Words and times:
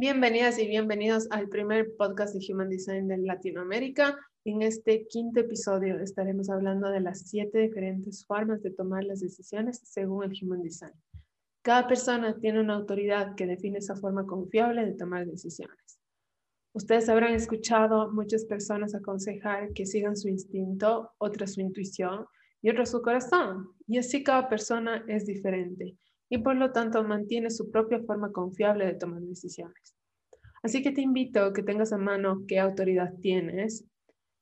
Bienvenidas 0.00 0.60
y 0.60 0.68
bienvenidos 0.68 1.26
al 1.32 1.48
primer 1.48 1.96
podcast 1.96 2.32
de 2.32 2.52
Human 2.52 2.68
Design 2.68 3.08
de 3.08 3.18
Latinoamérica. 3.18 4.16
En 4.44 4.62
este 4.62 5.08
quinto 5.08 5.40
episodio 5.40 5.98
estaremos 5.98 6.48
hablando 6.50 6.88
de 6.88 7.00
las 7.00 7.28
siete 7.28 7.58
diferentes 7.58 8.24
formas 8.24 8.62
de 8.62 8.70
tomar 8.70 9.02
las 9.02 9.18
decisiones 9.18 9.80
según 9.82 10.22
el 10.22 10.38
Human 10.40 10.62
Design. 10.62 10.92
Cada 11.62 11.88
persona 11.88 12.38
tiene 12.38 12.60
una 12.60 12.76
autoridad 12.76 13.34
que 13.34 13.48
define 13.48 13.78
esa 13.78 13.96
forma 13.96 14.24
confiable 14.24 14.86
de 14.86 14.92
tomar 14.92 15.26
decisiones. 15.26 15.98
Ustedes 16.74 17.08
habrán 17.08 17.34
escuchado 17.34 18.12
muchas 18.12 18.44
personas 18.44 18.94
aconsejar 18.94 19.72
que 19.72 19.84
sigan 19.84 20.16
su 20.16 20.28
instinto, 20.28 21.10
otras 21.18 21.54
su 21.54 21.60
intuición 21.60 22.24
y 22.62 22.70
otras 22.70 22.92
su 22.92 23.02
corazón. 23.02 23.72
Y 23.88 23.98
así 23.98 24.22
cada 24.22 24.48
persona 24.48 25.04
es 25.08 25.26
diferente 25.26 25.96
y 26.28 26.38
por 26.38 26.56
lo 26.56 26.72
tanto 26.72 27.02
mantiene 27.04 27.50
su 27.50 27.70
propia 27.70 28.00
forma 28.00 28.32
confiable 28.32 28.86
de 28.86 28.94
tomar 28.94 29.20
decisiones. 29.22 29.94
Así 30.62 30.82
que 30.82 30.92
te 30.92 31.00
invito 31.00 31.42
a 31.44 31.52
que 31.52 31.62
tengas 31.62 31.92
a 31.92 31.98
mano 31.98 32.44
qué 32.46 32.58
autoridad 32.58 33.14
tienes, 33.20 33.84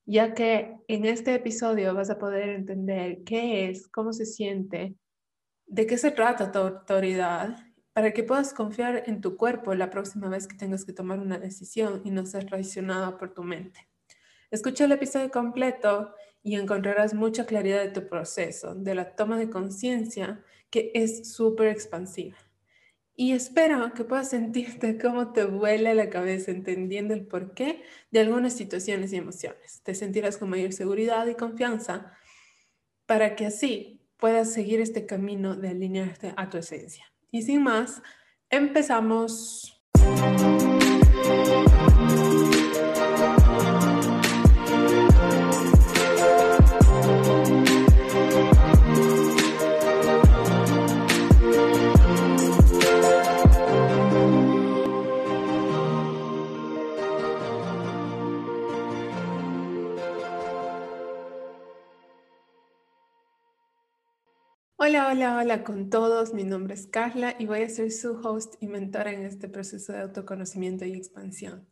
ya 0.07 0.35
que 0.35 0.77
en 0.89 1.05
este 1.05 1.35
episodio 1.35 1.95
vas 1.95 2.11
a 2.11 2.19
poder 2.19 2.49
entender 2.51 3.23
qué 3.25 3.69
es, 3.69 3.89
cómo 3.89 4.13
se 4.13 4.25
siente, 4.25 4.95
de 5.67 5.87
qué 5.87 5.99
se 5.99 6.11
trata 6.11 6.53
tu 6.53 6.59
autoridad, 6.59 7.57
para 7.93 8.13
que 8.13 8.23
puedas 8.23 8.53
confiar 8.53 9.05
en 9.07 9.23
tu 9.23 9.39
cuerpo 9.39 9.75
la 9.75 9.89
próxima 9.89 10.29
vez 10.29 10.47
que 10.47 10.57
tengas 10.57 10.85
que 10.85 10.93
tomar 10.93 11.19
una 11.19 11.39
decisión 11.39 12.03
y 12.05 12.11
no 12.11 12.27
ser 12.27 12.45
traicionada 12.45 13.17
por 13.17 13.33
tu 13.33 13.43
mente. 13.43 13.89
Escucha 14.51 14.85
el 14.85 14.93
episodio 14.93 15.31
completo 15.31 16.13
y 16.43 16.57
encontrarás 16.57 17.15
mucha 17.15 17.47
claridad 17.47 17.83
de 17.83 17.91
tu 17.91 18.07
proceso, 18.07 18.75
de 18.75 18.95
la 18.95 19.17
toma 19.17 19.39
de 19.39 19.49
conciencia 19.49 20.45
que 20.71 20.91
es 20.95 21.33
súper 21.33 21.69
expansiva. 21.69 22.37
Y 23.19 23.33
espero 23.33 23.95
que 23.95 24.05
puedas 24.05 24.29
sentirte 24.29 24.99
cómo 24.99 25.33
te 25.33 25.45
vuela 25.45 25.95
la 25.95 26.11
cabeza 26.11 26.51
entendiendo 26.51 27.15
el 27.15 27.27
porqué 27.27 27.83
de 28.11 28.21
algunas 28.21 28.53
situaciones 28.53 29.13
y 29.13 29.17
emociones. 29.17 29.81
Te 29.83 29.95
sentirás 29.95 30.37
con 30.37 30.51
mayor 30.51 30.75
seguridad 30.75 31.27
y 31.27 31.35
confianza 31.35 32.13
para 33.07 33.35
que 33.35 33.47
así 33.47 34.03
puedas 34.19 34.53
seguir 34.53 34.81
este 34.81 35.07
camino 35.07 35.57
de 35.57 35.69
alinearte 35.69 36.35
a 36.37 36.51
tu 36.51 36.59
esencia. 36.59 37.07
Y 37.31 37.43
sin 37.43 37.63
más, 37.63 38.03
empezamos. 38.51 39.81
Hola, 65.39 65.65
con 65.65 65.91
todos. 65.91 66.33
Mi 66.33 66.45
nombre 66.45 66.73
es 66.73 66.87
Carla 66.87 67.37
y 67.39 67.45
voy 67.45 67.61
a 67.61 67.69
ser 67.69 67.93
su 67.93 68.19
host 68.23 68.55
y 68.59 68.69
mentora 68.69 69.13
en 69.13 69.27
este 69.27 69.49
proceso 69.49 69.93
de 69.93 70.01
autoconocimiento 70.01 70.87
y 70.87 70.95
expansión. 70.95 71.69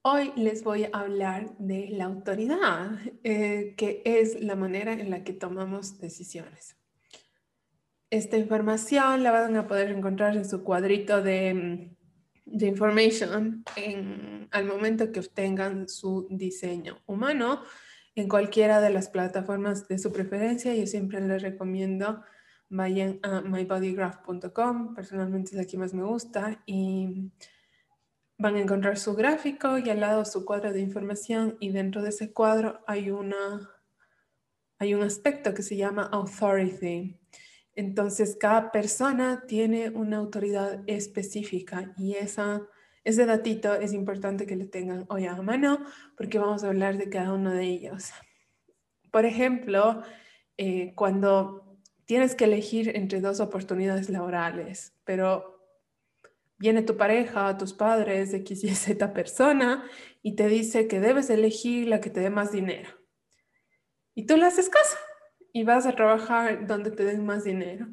Hoy 0.00 0.32
les 0.34 0.64
voy 0.64 0.84
a 0.84 0.88
hablar 0.94 1.54
de 1.58 1.90
la 1.90 2.06
autoridad, 2.06 2.92
eh, 3.22 3.74
que 3.76 4.00
es 4.06 4.40
la 4.40 4.56
manera 4.56 4.94
en 4.94 5.10
la 5.10 5.24
que 5.24 5.34
tomamos 5.34 5.98
decisiones. 5.98 6.78
Esta 8.08 8.38
información 8.38 9.22
la 9.22 9.30
van 9.30 9.54
a 9.56 9.66
poder 9.66 9.90
encontrar 9.90 10.34
en 10.34 10.48
su 10.48 10.64
cuadrito 10.64 11.20
de, 11.20 11.94
de 12.46 12.66
information 12.66 13.62
al 14.52 14.64
momento 14.64 15.12
que 15.12 15.20
obtengan 15.20 15.86
su 15.86 16.28
diseño 16.30 17.02
humano 17.04 17.60
en 18.14 18.26
cualquiera 18.26 18.80
de 18.80 18.88
las 18.88 19.10
plataformas 19.10 19.86
de 19.86 19.98
su 19.98 20.10
preferencia. 20.14 20.74
Yo 20.74 20.86
siempre 20.86 21.20
les 21.20 21.42
recomiendo 21.42 22.22
vayan 22.74 23.20
a 23.22 23.40
mybodygraph.com, 23.40 24.94
personalmente 24.94 25.52
es 25.52 25.56
la 25.56 25.64
que 25.64 25.78
más 25.78 25.94
me 25.94 26.02
gusta, 26.02 26.62
y 26.66 27.32
van 28.38 28.56
a 28.56 28.60
encontrar 28.60 28.98
su 28.98 29.14
gráfico 29.14 29.78
y 29.78 29.88
al 29.90 30.00
lado 30.00 30.24
su 30.24 30.44
cuadro 30.44 30.72
de 30.72 30.80
información 30.80 31.56
y 31.60 31.70
dentro 31.70 32.02
de 32.02 32.08
ese 32.08 32.32
cuadro 32.32 32.82
hay, 32.86 33.10
una, 33.10 33.70
hay 34.78 34.94
un 34.94 35.02
aspecto 35.02 35.54
que 35.54 35.62
se 35.62 35.76
llama 35.76 36.08
authority. 36.12 37.18
Entonces, 37.76 38.36
cada 38.38 38.70
persona 38.70 39.44
tiene 39.46 39.90
una 39.90 40.18
autoridad 40.18 40.82
específica 40.86 41.94
y 41.96 42.14
esa 42.14 42.62
ese 43.04 43.26
datito 43.26 43.74
es 43.74 43.92
importante 43.92 44.46
que 44.46 44.56
lo 44.56 44.66
tengan 44.68 45.04
hoy 45.10 45.26
a 45.26 45.40
mano 45.42 45.84
porque 46.16 46.38
vamos 46.38 46.64
a 46.64 46.68
hablar 46.68 46.96
de 46.96 47.10
cada 47.10 47.34
uno 47.34 47.52
de 47.52 47.64
ellos. 47.64 48.10
Por 49.10 49.26
ejemplo, 49.26 50.02
eh, 50.56 50.94
cuando 50.94 51.73
tienes 52.06 52.34
que 52.34 52.44
elegir 52.44 52.96
entre 52.96 53.20
dos 53.20 53.40
oportunidades 53.40 54.10
laborales, 54.10 54.94
pero 55.04 55.54
viene 56.58 56.82
tu 56.82 56.96
pareja, 56.96 57.56
tus 57.58 57.72
padres, 57.72 58.32
X 58.32 58.64
y 58.64 58.74
Z 58.74 59.12
persona 59.12 59.84
y 60.22 60.36
te 60.36 60.48
dice 60.48 60.88
que 60.88 61.00
debes 61.00 61.30
elegir 61.30 61.88
la 61.88 62.00
que 62.00 62.10
te 62.10 62.20
dé 62.20 62.30
más 62.30 62.52
dinero. 62.52 62.90
Y 64.14 64.26
tú 64.26 64.36
le 64.36 64.46
haces 64.46 64.68
caso 64.68 64.96
y 65.52 65.64
vas 65.64 65.86
a 65.86 65.94
trabajar 65.94 66.66
donde 66.66 66.90
te 66.90 67.04
den 67.04 67.24
más 67.24 67.44
dinero. 67.44 67.86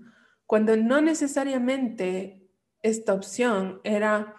Cuando 0.46 0.76
no 0.78 1.02
necesariamente 1.02 2.48
esta 2.82 3.14
opción 3.14 3.82
era 3.84 4.36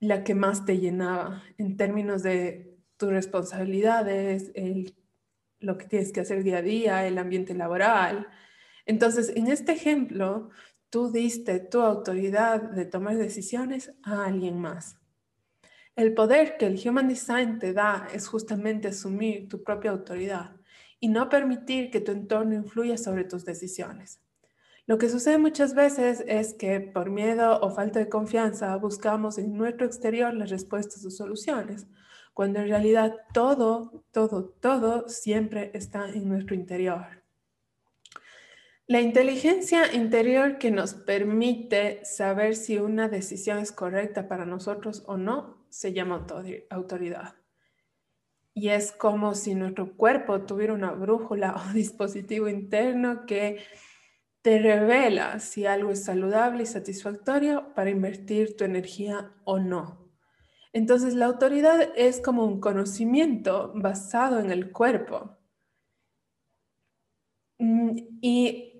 la 0.00 0.24
que 0.24 0.34
más 0.34 0.64
te 0.64 0.78
llenaba 0.78 1.42
en 1.58 1.76
términos 1.76 2.22
de 2.22 2.76
tus 2.96 3.10
responsabilidades, 3.10 4.50
el, 4.54 4.96
lo 5.60 5.78
que 5.78 5.86
tienes 5.86 6.12
que 6.12 6.20
hacer 6.20 6.42
día 6.42 6.58
a 6.58 6.62
día, 6.62 7.06
el 7.06 7.18
ambiente 7.18 7.54
laboral. 7.54 8.28
Entonces, 8.86 9.32
en 9.36 9.48
este 9.48 9.72
ejemplo, 9.72 10.50
tú 10.90 11.10
diste 11.10 11.60
tu 11.60 11.80
autoridad 11.80 12.60
de 12.60 12.84
tomar 12.84 13.16
decisiones 13.16 13.92
a 14.02 14.24
alguien 14.26 14.60
más. 14.60 14.98
El 15.94 16.14
poder 16.14 16.56
que 16.56 16.66
el 16.66 16.80
Human 16.84 17.08
Design 17.08 17.58
te 17.58 17.72
da 17.72 18.08
es 18.14 18.26
justamente 18.26 18.88
asumir 18.88 19.48
tu 19.48 19.62
propia 19.62 19.90
autoridad 19.90 20.56
y 21.00 21.08
no 21.08 21.28
permitir 21.28 21.90
que 21.90 22.00
tu 22.00 22.12
entorno 22.12 22.54
influya 22.54 22.96
sobre 22.96 23.24
tus 23.24 23.44
decisiones. 23.44 24.20
Lo 24.86 24.98
que 24.98 25.08
sucede 25.08 25.38
muchas 25.38 25.74
veces 25.74 26.24
es 26.26 26.54
que 26.54 26.80
por 26.80 27.10
miedo 27.10 27.60
o 27.60 27.70
falta 27.70 28.00
de 28.00 28.08
confianza 28.08 28.74
buscamos 28.76 29.38
en 29.38 29.56
nuestro 29.56 29.86
exterior 29.86 30.34
las 30.34 30.50
respuestas 30.50 31.04
o 31.04 31.10
soluciones, 31.10 31.86
cuando 32.34 32.60
en 32.60 32.68
realidad 32.68 33.14
todo, 33.32 34.04
todo, 34.10 34.44
todo 34.60 35.08
siempre 35.08 35.70
está 35.74 36.08
en 36.08 36.28
nuestro 36.28 36.54
interior. 36.54 37.21
La 38.92 39.00
inteligencia 39.00 39.90
interior 39.94 40.58
que 40.58 40.70
nos 40.70 40.92
permite 40.92 42.04
saber 42.04 42.54
si 42.54 42.76
una 42.76 43.08
decisión 43.08 43.56
es 43.56 43.72
correcta 43.72 44.28
para 44.28 44.44
nosotros 44.44 45.02
o 45.06 45.16
no 45.16 45.64
se 45.70 45.94
llama 45.94 46.26
autoridad. 46.68 47.36
Y 48.52 48.68
es 48.68 48.92
como 48.92 49.34
si 49.34 49.54
nuestro 49.54 49.96
cuerpo 49.96 50.42
tuviera 50.42 50.74
una 50.74 50.90
brújula 50.90 51.56
o 51.56 51.72
dispositivo 51.72 52.48
interno 52.48 53.24
que 53.24 53.64
te 54.42 54.58
revela 54.58 55.40
si 55.40 55.64
algo 55.64 55.90
es 55.90 56.04
saludable 56.04 56.64
y 56.64 56.66
satisfactorio 56.66 57.72
para 57.74 57.88
invertir 57.88 58.58
tu 58.58 58.64
energía 58.64 59.32
o 59.44 59.58
no. 59.58 60.12
Entonces 60.74 61.14
la 61.14 61.24
autoridad 61.24 61.92
es 61.96 62.20
como 62.20 62.44
un 62.44 62.60
conocimiento 62.60 63.72
basado 63.74 64.38
en 64.38 64.50
el 64.50 64.70
cuerpo. 64.70 65.38
Mm, 67.58 67.96
y 68.20 68.71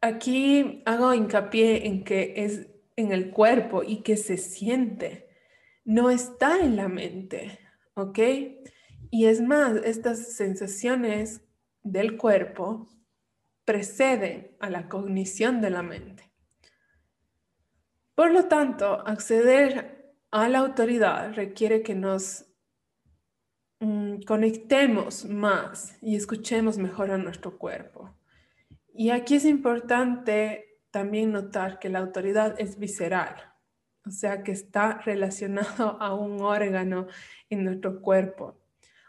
aquí 0.00 0.82
hago 0.86 1.14
hincapié 1.14 1.86
en 1.86 2.04
que 2.04 2.34
es 2.36 2.68
en 2.96 3.12
el 3.12 3.30
cuerpo 3.30 3.82
y 3.82 4.02
que 4.02 4.16
se 4.16 4.36
siente, 4.36 5.28
no 5.84 6.10
está 6.10 6.60
en 6.60 6.76
la 6.76 6.88
mente, 6.88 7.58
¿ok? 7.94 8.18
Y 9.10 9.26
es 9.26 9.40
más, 9.40 9.76
estas 9.84 10.34
sensaciones 10.34 11.42
del 11.82 12.16
cuerpo 12.16 12.88
precede 13.64 14.56
a 14.60 14.70
la 14.70 14.88
cognición 14.88 15.60
de 15.60 15.70
la 15.70 15.82
mente. 15.82 16.30
Por 18.14 18.32
lo 18.32 18.46
tanto, 18.46 19.06
acceder 19.06 20.14
a 20.30 20.48
la 20.48 20.58
autoridad 20.58 21.34
requiere 21.34 21.82
que 21.82 21.94
nos 21.94 22.44
mm, 23.80 24.22
conectemos 24.26 25.24
más 25.24 25.96
y 26.02 26.16
escuchemos 26.16 26.78
mejor 26.78 27.10
a 27.10 27.18
nuestro 27.18 27.58
cuerpo. 27.58 28.14
Y 29.00 29.08
aquí 29.08 29.36
es 29.36 29.46
importante 29.46 30.78
también 30.90 31.32
notar 31.32 31.78
que 31.78 31.88
la 31.88 32.00
autoridad 32.00 32.60
es 32.60 32.78
visceral, 32.78 33.34
o 34.04 34.10
sea 34.10 34.42
que 34.42 34.52
está 34.52 34.98
relacionado 35.06 35.96
a 36.02 36.14
un 36.14 36.42
órgano 36.42 37.06
en 37.48 37.64
nuestro 37.64 38.02
cuerpo. 38.02 38.60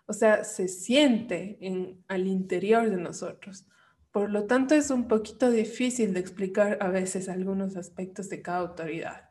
O 0.06 0.14
sea, 0.14 0.46
se 0.46 0.70
siente 0.70 1.58
en, 1.60 2.02
al 2.08 2.26
interior 2.26 2.90
de 2.90 2.96
nosotros. 2.96 3.66
Por 4.14 4.30
lo 4.30 4.46
tanto, 4.46 4.76
es 4.76 4.92
un 4.92 5.10
poquito 5.10 5.52
difícil 5.52 6.14
de 6.14 6.22
explicar 6.22 6.78
a 6.80 6.88
veces 6.88 7.28
algunos 7.28 7.76
aspectos 7.76 8.30
de 8.30 8.42
cada 8.42 8.60
autoridad. 8.60 9.30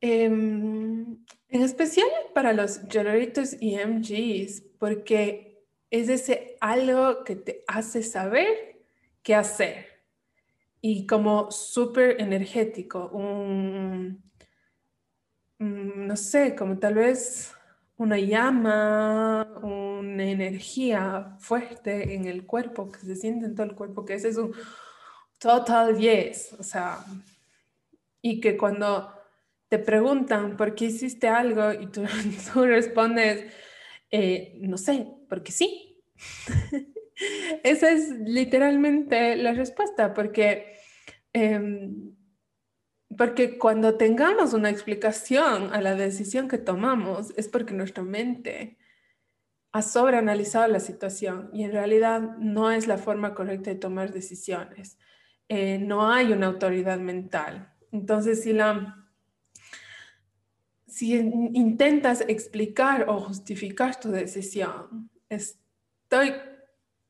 Em, 0.00 1.24
en 1.48 1.62
especial 1.62 2.06
para 2.36 2.52
los 2.52 2.82
generators 2.88 3.56
y 3.60 3.78
MGs, 3.78 4.62
porque 4.78 5.66
es 5.90 6.08
ese 6.08 6.56
algo 6.60 7.24
que 7.24 7.34
te 7.34 7.64
hace 7.66 8.04
saber 8.04 8.75
qué 9.26 9.34
hacer. 9.34 9.86
Y 10.80 11.04
como 11.04 11.50
súper 11.50 12.20
energético, 12.20 13.08
un, 13.08 14.22
no 15.58 16.16
sé, 16.16 16.54
como 16.54 16.78
tal 16.78 16.94
vez 16.94 17.52
una 17.96 18.20
llama, 18.20 19.48
una 19.62 20.24
energía 20.24 21.36
fuerte 21.40 22.14
en 22.14 22.26
el 22.26 22.46
cuerpo, 22.46 22.92
que 22.92 23.00
se 23.00 23.16
siente 23.16 23.46
en 23.46 23.56
todo 23.56 23.66
el 23.66 23.74
cuerpo, 23.74 24.04
que 24.04 24.14
ese 24.14 24.28
es 24.28 24.36
un 24.36 24.54
total 25.40 25.98
yes, 25.98 26.54
o 26.60 26.62
sea, 26.62 27.04
y 28.22 28.40
que 28.40 28.56
cuando 28.56 29.12
te 29.68 29.80
preguntan 29.80 30.56
por 30.56 30.76
qué 30.76 30.84
hiciste 30.84 31.26
algo 31.26 31.72
y 31.72 31.88
tú, 31.88 32.04
respondes, 32.54 33.52
eh, 34.08 34.56
no 34.60 34.78
sé, 34.78 35.08
porque 35.28 35.50
sí. 35.50 36.00
Esa 37.62 37.90
es 37.90 38.10
literalmente 38.20 39.36
la 39.36 39.52
respuesta, 39.52 40.14
porque, 40.14 40.74
em, 41.32 42.14
porque 43.16 43.58
cuando 43.58 43.96
tengamos 43.96 44.52
una 44.52 44.70
explicación 44.70 45.72
a 45.72 45.80
la 45.80 45.94
decisión 45.94 46.48
que 46.48 46.58
tomamos 46.58 47.32
es 47.36 47.48
porque 47.48 47.74
nuestra 47.74 48.02
mente 48.02 48.78
ha 49.72 49.82
sobreanalizado 49.82 50.68
la 50.68 50.80
situación 50.80 51.50
y 51.52 51.64
en 51.64 51.72
realidad 51.72 52.20
no 52.38 52.70
es 52.70 52.86
la 52.86 52.98
forma 52.98 53.34
correcta 53.34 53.70
de 53.70 53.76
tomar 53.76 54.12
decisiones. 54.12 54.98
Eh, 55.48 55.78
no 55.78 56.10
hay 56.10 56.32
una 56.32 56.46
autoridad 56.46 56.98
mental. 56.98 57.72
Entonces, 57.92 58.42
si 58.42 58.52
la 58.52 59.02
si 60.96 61.14
intentas 61.14 62.22
explicar 62.26 63.04
o 63.06 63.20
justificar 63.20 64.00
tu 64.00 64.10
decisión, 64.10 65.10
estoy 65.28 66.32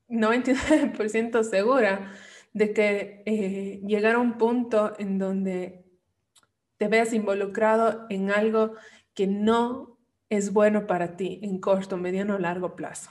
99% 0.08 1.42
segura 1.42 2.12
de 2.52 2.72
que 2.72 3.22
eh, 3.26 3.80
llegará 3.86 4.18
un 4.18 4.38
punto 4.38 4.94
en 4.98 5.18
donde 5.18 5.84
te 6.78 6.88
veas 6.88 7.12
involucrado 7.12 8.06
en 8.08 8.30
algo 8.30 8.74
que 9.14 9.26
no 9.26 9.98
es 10.28 10.52
bueno 10.52 10.86
para 10.86 11.16
ti 11.16 11.40
en 11.42 11.58
corto, 11.60 11.96
mediano 11.96 12.36
o 12.36 12.38
largo 12.38 12.76
plazo. 12.76 13.10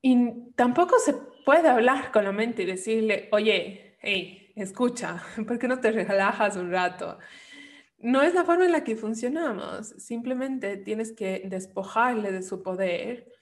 Y 0.00 0.52
tampoco 0.54 0.98
se 0.98 1.14
puede 1.44 1.68
hablar 1.68 2.12
con 2.12 2.24
la 2.24 2.32
mente 2.32 2.62
y 2.62 2.66
decirle, 2.66 3.28
oye, 3.32 3.96
escucha, 4.54 5.22
¿por 5.46 5.58
qué 5.58 5.68
no 5.68 5.80
te 5.80 5.90
relajas 5.90 6.56
un 6.56 6.70
rato? 6.70 7.18
No 7.98 8.22
es 8.22 8.34
la 8.34 8.44
forma 8.44 8.66
en 8.66 8.72
la 8.72 8.84
que 8.84 8.96
funcionamos. 8.96 9.88
Simplemente 9.98 10.76
tienes 10.76 11.12
que 11.12 11.42
despojarle 11.46 12.32
de 12.32 12.42
su 12.42 12.62
poder, 12.62 13.32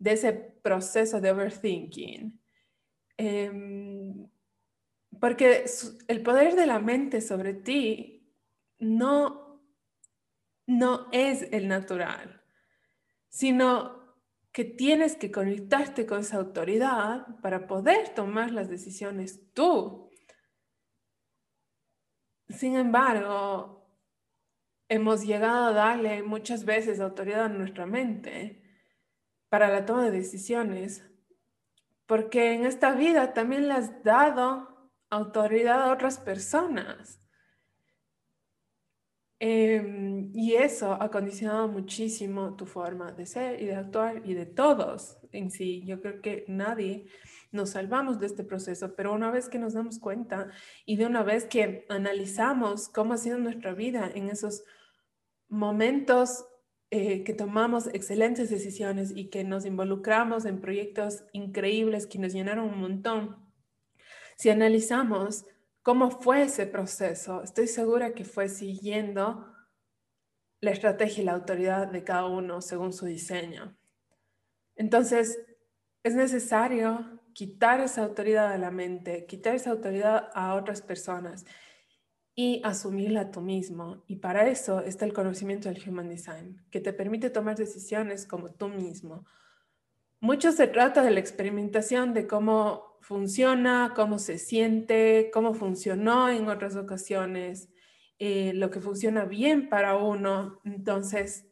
de 0.00 0.12
ese 0.12 0.32
proceso 0.32 1.20
de 1.20 1.30
overthinking. 1.30 2.40
Em, 3.16 4.28
porque 5.20 5.66
el 6.08 6.22
poder 6.22 6.56
de 6.56 6.66
la 6.66 6.80
mente 6.80 7.20
sobre 7.20 7.52
ti 7.52 8.34
no, 8.78 9.62
no 10.66 11.08
es 11.12 11.46
el 11.52 11.68
natural, 11.68 12.42
sino 13.28 14.00
que 14.52 14.64
tienes 14.64 15.16
que 15.16 15.30
conectarte 15.30 16.06
con 16.06 16.20
esa 16.20 16.38
autoridad 16.38 17.26
para 17.42 17.66
poder 17.66 18.08
tomar 18.14 18.50
las 18.52 18.70
decisiones 18.70 19.52
tú. 19.52 20.10
Sin 22.48 22.74
embargo, 22.74 23.86
hemos 24.88 25.26
llegado 25.26 25.66
a 25.66 25.72
darle 25.72 26.22
muchas 26.22 26.64
veces 26.64 27.00
autoridad 27.00 27.44
a 27.44 27.48
nuestra 27.48 27.84
mente 27.84 28.69
para 29.50 29.68
la 29.68 29.84
toma 29.84 30.04
de 30.04 30.12
decisiones, 30.12 31.04
porque 32.06 32.54
en 32.54 32.64
esta 32.64 32.92
vida 32.92 33.34
también 33.34 33.68
le 33.68 33.74
has 33.74 34.02
dado 34.02 34.90
autoridad 35.10 35.82
a 35.82 35.92
otras 35.92 36.18
personas. 36.18 37.20
Em, 39.42 40.30
y 40.34 40.54
eso 40.54 40.92
ha 41.00 41.10
condicionado 41.10 41.66
muchísimo 41.66 42.56
tu 42.56 42.66
forma 42.66 43.10
de 43.12 43.24
ser 43.24 43.60
y 43.62 43.66
de 43.66 43.74
actuar 43.74 44.22
y 44.24 44.34
de 44.34 44.46
todos 44.46 45.18
en 45.32 45.50
sí. 45.50 45.82
Yo 45.86 46.00
creo 46.00 46.20
que 46.20 46.44
nadie 46.46 47.06
nos 47.50 47.70
salvamos 47.70 48.20
de 48.20 48.26
este 48.26 48.44
proceso, 48.44 48.94
pero 48.94 49.12
una 49.14 49.30
vez 49.30 49.48
que 49.48 49.58
nos 49.58 49.72
damos 49.72 49.98
cuenta 49.98 50.50
y 50.84 50.96
de 50.96 51.06
una 51.06 51.22
vez 51.22 51.46
que 51.46 51.86
analizamos 51.88 52.88
cómo 52.88 53.14
ha 53.14 53.16
sido 53.16 53.38
nuestra 53.38 53.72
vida 53.72 54.10
en 54.14 54.28
esos 54.28 54.62
momentos 55.48 56.44
eh, 56.90 57.22
que 57.22 57.34
tomamos 57.34 57.86
excelentes 57.88 58.50
decisiones 58.50 59.12
y 59.14 59.30
que 59.30 59.44
nos 59.44 59.64
involucramos 59.64 60.44
en 60.44 60.60
proyectos 60.60 61.24
increíbles 61.32 62.06
que 62.06 62.18
nos 62.18 62.32
llenaron 62.32 62.68
un 62.68 62.80
montón, 62.80 63.36
si 64.36 64.50
analizamos 64.50 65.44
cómo 65.82 66.10
fue 66.10 66.42
ese 66.42 66.66
proceso, 66.66 67.42
estoy 67.42 67.68
segura 67.68 68.12
que 68.12 68.24
fue 68.24 68.48
siguiendo 68.48 69.46
la 70.60 70.72
estrategia 70.72 71.22
y 71.22 71.26
la 71.26 71.32
autoridad 71.32 71.86
de 71.86 72.02
cada 72.04 72.26
uno 72.26 72.60
según 72.60 72.92
su 72.92 73.06
diseño. 73.06 73.78
Entonces, 74.74 75.38
es 76.02 76.14
necesario 76.14 77.20
quitar 77.34 77.80
esa 77.80 78.02
autoridad 78.02 78.50
de 78.50 78.58
la 78.58 78.70
mente, 78.70 79.26
quitar 79.26 79.54
esa 79.54 79.70
autoridad 79.70 80.30
a 80.34 80.54
otras 80.54 80.82
personas 80.82 81.44
y 82.40 82.62
asumirla 82.64 83.30
tú 83.30 83.42
mismo. 83.42 84.02
Y 84.06 84.16
para 84.16 84.48
eso 84.48 84.80
está 84.80 85.04
el 85.04 85.12
conocimiento 85.12 85.68
del 85.68 85.82
Human 85.86 86.08
Design, 86.08 86.64
que 86.70 86.80
te 86.80 86.94
permite 86.94 87.28
tomar 87.28 87.54
decisiones 87.54 88.26
como 88.26 88.48
tú 88.48 88.68
mismo. 88.68 89.26
Mucho 90.20 90.50
se 90.50 90.66
trata 90.66 91.02
de 91.02 91.10
la 91.10 91.20
experimentación 91.20 92.14
de 92.14 92.26
cómo 92.26 92.96
funciona, 93.02 93.92
cómo 93.94 94.18
se 94.18 94.38
siente, 94.38 95.30
cómo 95.34 95.52
funcionó 95.52 96.30
en 96.30 96.48
otras 96.48 96.76
ocasiones, 96.76 97.68
eh, 98.18 98.52
lo 98.54 98.70
que 98.70 98.80
funciona 98.80 99.26
bien 99.26 99.68
para 99.68 99.98
uno. 99.98 100.60
Entonces, 100.64 101.46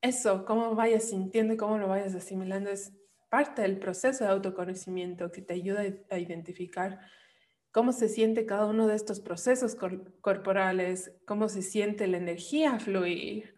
eso, 0.00 0.44
cómo 0.44 0.74
vayas 0.74 1.04
sintiendo 1.04 1.54
y 1.54 1.56
cómo 1.56 1.78
lo 1.78 1.86
vayas 1.86 2.16
asimilando 2.16 2.70
es 2.70 2.92
parte 3.28 3.62
del 3.62 3.78
proceso 3.78 4.24
de 4.24 4.30
autoconocimiento 4.30 5.30
que 5.30 5.42
te 5.42 5.54
ayuda 5.54 5.84
a 6.10 6.18
identificar 6.18 6.98
cómo 7.72 7.92
se 7.92 8.08
siente 8.08 8.46
cada 8.46 8.66
uno 8.66 8.86
de 8.86 8.96
estos 8.96 9.20
procesos 9.20 9.76
corporales, 10.20 11.12
cómo 11.26 11.48
se 11.48 11.62
siente 11.62 12.06
la 12.06 12.16
energía 12.16 12.78
fluir, 12.78 13.56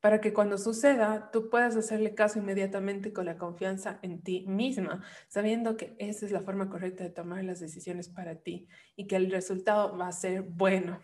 para 0.00 0.20
que 0.20 0.32
cuando 0.32 0.58
suceda 0.58 1.30
tú 1.32 1.48
puedas 1.48 1.76
hacerle 1.76 2.14
caso 2.14 2.40
inmediatamente 2.40 3.12
con 3.12 3.24
la 3.24 3.38
confianza 3.38 4.00
en 4.02 4.20
ti 4.22 4.44
misma, 4.48 5.04
sabiendo 5.28 5.76
que 5.76 5.94
esa 5.98 6.26
es 6.26 6.32
la 6.32 6.40
forma 6.40 6.68
correcta 6.68 7.04
de 7.04 7.10
tomar 7.10 7.44
las 7.44 7.60
decisiones 7.60 8.08
para 8.08 8.34
ti 8.34 8.66
y 8.96 9.06
que 9.06 9.14
el 9.14 9.30
resultado 9.30 9.96
va 9.96 10.08
a 10.08 10.12
ser 10.12 10.42
bueno. 10.42 11.00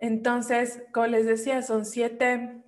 Entonces, 0.00 0.82
como 0.92 1.08
les 1.08 1.26
decía, 1.26 1.62
son 1.62 1.84
siete 1.84 2.62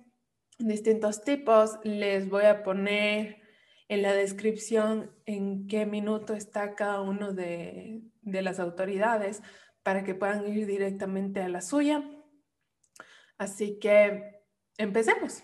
distintos 0.59 1.23
tipos. 1.23 1.79
Les 1.83 2.29
voy 2.29 2.43
a 2.43 2.63
poner 2.63 3.41
en 3.87 4.01
la 4.01 4.13
descripción 4.13 5.11
en 5.25 5.67
qué 5.67 5.85
minuto 5.85 6.33
está 6.33 6.75
cada 6.75 7.01
uno 7.01 7.33
de, 7.33 8.03
de 8.23 8.41
las 8.41 8.59
autoridades 8.59 9.41
para 9.83 10.03
que 10.03 10.15
puedan 10.15 10.47
ir 10.47 10.65
directamente 10.65 11.41
a 11.41 11.49
la 11.49 11.61
suya. 11.61 12.03
Así 13.37 13.79
que 13.79 14.43
empecemos. 14.77 15.43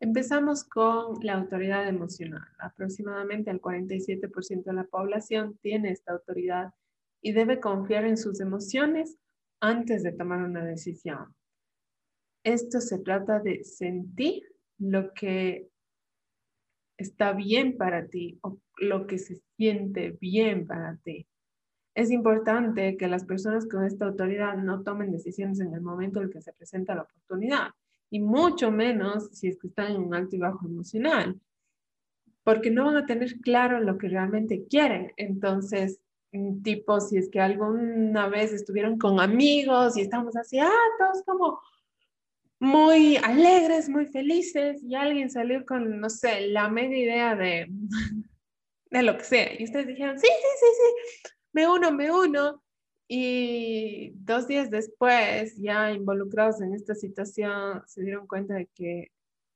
Empezamos 0.00 0.64
con 0.64 1.14
la 1.22 1.34
autoridad 1.34 1.88
emocional. 1.88 2.48
Aproximadamente 2.58 3.50
el 3.50 3.60
47% 3.60 4.64
de 4.64 4.72
la 4.72 4.84
población 4.84 5.58
tiene 5.62 5.90
esta 5.90 6.12
autoridad 6.12 6.74
y 7.20 7.32
debe 7.32 7.60
confiar 7.60 8.04
en 8.04 8.16
sus 8.16 8.40
emociones 8.40 9.16
antes 9.60 10.02
de 10.02 10.12
tomar 10.12 10.42
una 10.42 10.64
decisión. 10.64 11.36
Esto 12.44 12.80
se 12.80 12.98
trata 12.98 13.38
de 13.38 13.62
sentir 13.62 14.42
lo 14.78 15.14
que 15.14 15.70
está 16.96 17.32
bien 17.32 17.76
para 17.76 18.08
ti 18.08 18.40
o 18.42 18.58
lo 18.78 19.06
que 19.06 19.18
se 19.18 19.40
siente 19.56 20.10
bien 20.20 20.66
para 20.66 20.96
ti. 21.04 21.28
Es 21.94 22.10
importante 22.10 22.96
que 22.96 23.08
las 23.08 23.24
personas 23.24 23.66
con 23.66 23.84
esta 23.84 24.06
autoridad 24.06 24.56
no 24.56 24.82
tomen 24.82 25.12
decisiones 25.12 25.60
en 25.60 25.74
el 25.74 25.82
momento 25.82 26.22
en 26.22 26.30
que 26.30 26.40
se 26.40 26.52
presenta 26.52 26.94
la 26.94 27.02
oportunidad 27.02 27.68
y 28.10 28.20
mucho 28.20 28.70
menos 28.70 29.30
si 29.32 29.48
es 29.48 29.58
que 29.58 29.68
están 29.68 29.92
en 29.92 30.02
un 30.02 30.14
alto 30.14 30.36
y 30.36 30.38
bajo 30.38 30.66
emocional, 30.66 31.40
porque 32.44 32.70
no 32.70 32.84
van 32.84 32.96
a 32.96 33.06
tener 33.06 33.40
claro 33.40 33.80
lo 33.80 33.96
que 33.96 34.08
realmente 34.08 34.66
quieren. 34.68 35.12
Entonces, 35.16 35.98
tipo, 36.62 37.00
si 37.00 37.16
es 37.16 37.30
que 37.30 37.40
alguna 37.40 38.28
vez 38.28 38.52
estuvieron 38.52 38.98
con 38.98 39.18
amigos 39.20 39.96
y 39.96 40.02
estamos 40.02 40.36
así, 40.36 40.58
ah, 40.58 40.70
todos 40.98 41.22
como 41.24 41.60
muy 42.58 43.16
alegres, 43.16 43.88
muy 43.88 44.06
felices, 44.06 44.82
y 44.84 44.94
alguien 44.94 45.30
salió 45.30 45.64
con, 45.66 45.98
no 45.98 46.10
sé, 46.10 46.48
la 46.48 46.68
media 46.68 46.98
idea 46.98 47.34
de, 47.34 47.66
de 48.90 49.02
lo 49.02 49.16
que 49.16 49.24
sea, 49.24 49.60
y 49.60 49.64
ustedes 49.64 49.86
dijeron, 49.86 50.18
sí, 50.18 50.26
sí, 50.26 50.48
sí, 50.60 50.66
sí, 50.76 51.32
me 51.52 51.68
uno, 51.68 51.92
me 51.92 52.10
uno. 52.10 52.62
Y 53.08 54.12
dos 54.14 54.48
días 54.48 54.70
después, 54.70 55.56
ya 55.58 55.92
involucrados 55.92 56.62
en 56.62 56.74
esta 56.74 56.94
situación, 56.94 57.82
se 57.86 58.02
dieron 58.02 58.26
cuenta 58.26 58.54
de 58.54 58.68
que 58.74 59.12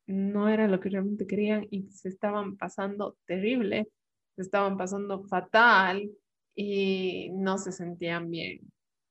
no 0.06 0.48
era 0.48 0.68
lo 0.68 0.78
que 0.80 0.90
realmente 0.90 1.26
querían 1.26 1.66
y 1.70 1.90
se 1.90 2.08
estaban 2.08 2.56
pasando 2.56 3.16
terrible, 3.24 3.88
se 4.36 4.42
estaban 4.42 4.76
pasando 4.76 5.24
fatal 5.24 6.10
y 6.54 7.30
no 7.32 7.58
se 7.58 7.72
sentían 7.72 8.30
bien. 8.30 8.60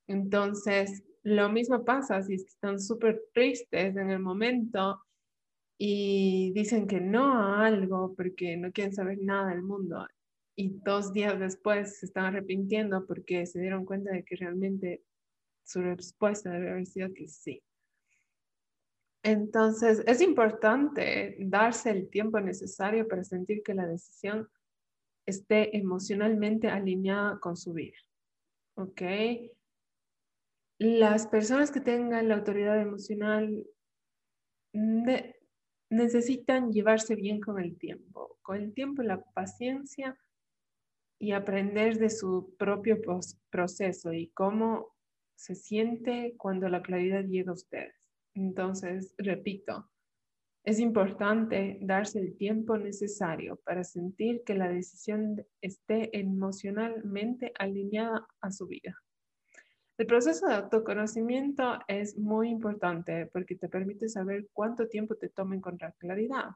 Entonces, 0.08 1.04
lo 1.24 1.50
mismo 1.50 1.84
pasa 1.84 2.22
si 2.22 2.36
están 2.36 2.80
súper 2.80 3.24
tristes 3.34 3.96
en 3.96 4.12
el 4.12 4.20
momento 4.20 5.02
y 5.78 6.52
dicen 6.54 6.88
que 6.88 7.02
no 7.02 7.34
a 7.34 7.66
algo 7.66 8.14
porque 8.16 8.56
no 8.58 8.72
quieren 8.72 8.94
saber 8.94 9.18
nada 9.22 9.50
del 9.50 9.64
mundo 9.64 10.06
y 10.56 10.70
dos 10.70 11.12
días 11.12 11.40
después 11.40 12.00
se 12.00 12.06
están 12.06 12.26
arrepintiendo 12.26 13.06
porque 13.06 13.46
se 13.46 13.60
dieron 13.60 13.86
cuenta 13.86 14.12
de 14.12 14.24
que 14.24 14.36
realmente 14.38 15.04
su 15.64 15.82
respuesta 15.82 16.52
debe 16.52 16.72
haber 16.72 16.86
sido 16.86 17.14
que 17.14 17.28
sí. 17.28 17.62
Entonces, 19.24 20.04
es 20.06 20.22
importante 20.22 21.36
darse 21.40 21.90
el 21.90 22.10
tiempo 22.10 22.40
necesario 22.40 23.08
para 23.08 23.24
sentir 23.24 23.64
que 23.64 23.74
la 23.74 23.88
decisión 23.88 24.48
esté 25.26 25.76
emocionalmente 25.76 26.68
alineada 26.70 27.40
con 27.40 27.58
su 27.58 27.74
vida. 27.74 27.98
¿Ok? 28.76 29.02
Las 30.78 31.26
personas 31.28 31.72
que 31.72 31.80
tengan 31.80 32.28
la 32.28 32.36
autoridad 32.36 32.80
emocional 32.80 33.66
necesitan 35.90 36.72
llevarse 36.72 37.16
bien 37.16 37.40
con 37.40 37.60
el 37.60 37.78
tiempo. 37.78 38.38
Con 38.44 38.58
el 38.58 38.74
tiempo, 38.74 39.02
la 39.02 39.24
paciencia 39.24 40.16
y 41.20 41.32
aprender 41.32 41.98
de 41.98 42.10
su 42.10 42.56
propio 42.58 43.00
proceso 43.50 44.14
y 44.14 44.28
cómo 44.30 44.96
se 45.36 45.56
siente 45.56 46.36
cuando 46.38 46.70
la 46.70 46.82
claridad 46.82 47.24
llega 47.24 47.52
a 47.52 47.56
ustedes. 47.56 47.96
Entonces, 48.34 49.14
repito, 49.18 49.90
es 50.64 50.80
importante 50.80 51.78
darse 51.82 52.20
el 52.20 52.36
tiempo 52.36 52.78
necesario 52.78 53.58
para 53.58 53.84
sentir 53.84 54.44
que 54.44 54.56
la 54.56 54.68
decisión 54.68 55.46
esté 55.62 56.18
emocionalmente 56.18 57.54
alineada 57.60 58.28
a 58.42 58.52
su 58.52 58.68
vida. 58.68 58.96
El 59.98 60.08
proceso 60.08 60.48
de 60.48 60.56
autoconocimiento 60.56 61.80
es 61.88 62.18
muy 62.18 62.50
importante 62.50 63.28
porque 63.28 63.56
te 63.56 63.70
permite 63.70 64.10
saber 64.10 64.50
cuánto 64.52 64.88
tiempo 64.88 65.16
te 65.16 65.30
toma 65.30 65.56
encontrar 65.56 65.96
claridad 65.98 66.50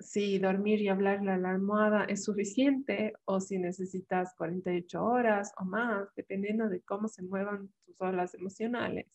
si 0.00 0.38
dormir 0.38 0.80
y 0.80 0.88
hablar 0.88 1.22
la 1.22 1.34
almohada 1.34 2.04
es 2.04 2.24
suficiente 2.24 3.12
o 3.24 3.40
si 3.40 3.58
necesitas 3.58 4.34
48 4.36 5.04
horas 5.04 5.52
o 5.58 5.64
más, 5.64 6.08
dependiendo 6.16 6.68
de 6.68 6.80
cómo 6.82 7.08
se 7.08 7.22
muevan 7.22 7.70
tus 7.84 8.00
olas 8.00 8.34
emocionales. 8.34 9.06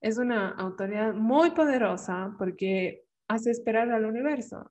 Es 0.00 0.18
una 0.18 0.50
autoridad 0.50 1.14
muy 1.14 1.50
poderosa 1.50 2.34
porque 2.38 3.04
hace 3.28 3.50
esperar 3.50 3.90
al 3.90 4.04
universo. 4.04 4.70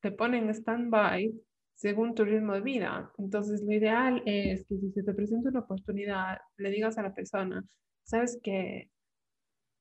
Te 0.00 0.12
pone 0.12 0.38
en 0.38 0.50
stand-by 0.50 1.32
según 1.74 2.14
tu 2.14 2.24
ritmo 2.24 2.54
de 2.54 2.60
vida. 2.60 3.10
Entonces, 3.16 3.62
lo 3.62 3.72
ideal 3.72 4.22
es 4.26 4.66
que 4.66 4.76
si 4.76 4.90
se 4.92 5.02
te 5.02 5.14
presenta 5.14 5.48
una 5.48 5.60
oportunidad, 5.60 6.38
le 6.58 6.70
digas 6.70 6.98
a 6.98 7.02
la 7.02 7.14
persona, 7.14 7.64
sabes 8.02 8.38
que 8.42 8.90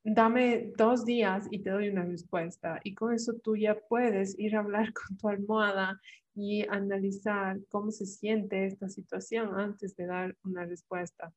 dame 0.03 0.71
dos 0.77 1.05
días 1.05 1.47
y 1.51 1.59
te 1.59 1.69
doy 1.69 1.89
una 1.89 2.05
respuesta. 2.05 2.79
Y 2.83 2.95
con 2.95 3.13
eso 3.13 3.33
tú 3.43 3.55
ya 3.55 3.75
puedes 3.75 4.37
ir 4.39 4.55
a 4.55 4.59
hablar 4.59 4.93
con 4.93 5.17
tu 5.17 5.29
almohada 5.29 5.99
y 6.35 6.65
analizar 6.69 7.59
cómo 7.69 7.91
se 7.91 8.05
siente 8.05 8.65
esta 8.65 8.89
situación 8.89 9.59
antes 9.59 9.95
de 9.95 10.05
dar 10.05 10.37
una 10.43 10.65
respuesta. 10.65 11.33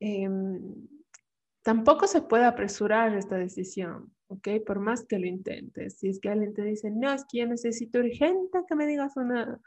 Em, 0.00 0.88
tampoco 1.62 2.06
se 2.06 2.22
puede 2.22 2.46
apresurar 2.46 3.14
esta 3.14 3.36
decisión, 3.36 4.12
¿ok? 4.28 4.48
Por 4.66 4.80
más 4.80 5.04
que 5.04 5.18
lo 5.18 5.26
intentes. 5.26 5.98
Si 5.98 6.08
es 6.08 6.18
que 6.18 6.30
alguien 6.30 6.54
te 6.54 6.62
dice, 6.62 6.90
no, 6.90 7.12
es 7.12 7.24
que 7.30 7.38
yo 7.38 7.46
necesito 7.46 8.00
urgente 8.00 8.58
que 8.66 8.74
me 8.74 8.86
digas 8.86 9.16
una, 9.16 9.60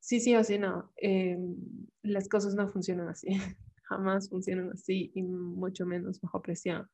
sí, 0.00 0.20
sí 0.20 0.34
o 0.36 0.44
sí, 0.44 0.58
no. 0.58 0.92
Em, 0.96 1.56
las 2.02 2.28
cosas 2.28 2.54
no 2.54 2.68
funcionan 2.68 3.08
así. 3.08 3.26
Jamás 3.82 4.30
funcionan 4.30 4.70
así 4.70 5.10
y 5.14 5.22
mucho 5.22 5.84
menos 5.84 6.20
bajo 6.20 6.40
presión. 6.40 6.88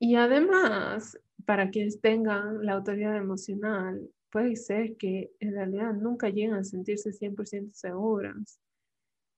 Y 0.00 0.14
además, 0.16 1.20
para 1.44 1.70
quienes 1.70 2.00
tengan 2.00 2.64
la 2.64 2.72
autoridad 2.72 3.14
emocional, 3.16 4.10
puede 4.30 4.56
ser 4.56 4.96
que 4.96 5.30
en 5.40 5.52
realidad 5.52 5.92
nunca 5.92 6.30
lleguen 6.30 6.54
a 6.54 6.64
sentirse 6.64 7.12
100% 7.12 7.74
seguras. 7.74 8.58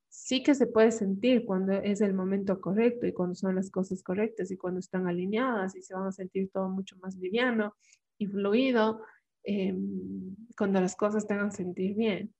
Sí 0.09 0.43
que 0.45 0.55
se 0.55 0.69
puede 0.69 0.93
sentir 0.93 1.45
cuando 1.45 1.73
es 1.73 2.01
el 2.01 2.15
momento 2.15 2.61
correcto 2.61 3.07
y 3.07 3.13
cuando 3.13 3.35
son 3.35 3.57
las 3.57 3.71
cosas 3.71 4.05
correctas 4.05 4.53
y 4.53 4.57
cuando 4.57 4.79
están 4.79 5.09
alineadas 5.09 5.75
y 5.75 5.83
se 5.83 5.95
van 5.95 6.07
a 6.07 6.13
sentir 6.13 6.51
todo 6.53 6.69
mucho 6.69 6.97
más 6.99 7.17
liviano 7.17 7.75
y 8.19 8.27
fluido 8.27 9.03
em, 9.43 10.37
cuando 10.57 10.81
las 10.81 10.95
cosas 10.95 11.27
te 11.27 11.35
hagan 11.35 11.51
sentir 11.51 11.97
bien. 11.97 12.33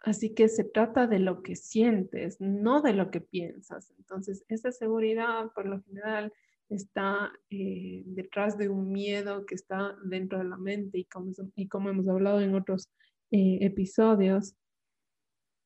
Así 0.00 0.34
que 0.34 0.48
se 0.48 0.64
trata 0.64 1.06
de 1.06 1.20
lo 1.20 1.42
que 1.42 1.54
sientes, 1.54 2.40
no 2.40 2.82
de 2.82 2.92
lo 2.92 3.10
que 3.10 3.20
piensas. 3.20 3.92
Entonces, 3.98 4.44
esa 4.48 4.72
seguridad 4.72 5.52
por 5.54 5.66
lo 5.66 5.80
general 5.82 6.32
está 6.68 7.32
eh, 7.50 8.02
detrás 8.06 8.58
de 8.58 8.68
un 8.68 8.90
miedo 8.90 9.46
que 9.46 9.54
está 9.54 9.96
dentro 10.04 10.38
de 10.38 10.44
la 10.44 10.56
mente 10.56 10.98
y 10.98 11.04
como, 11.04 11.32
y 11.54 11.68
como 11.68 11.90
hemos 11.90 12.08
hablado 12.08 12.40
en 12.40 12.54
otros 12.54 12.90
eh, 13.30 13.58
episodios, 13.60 14.54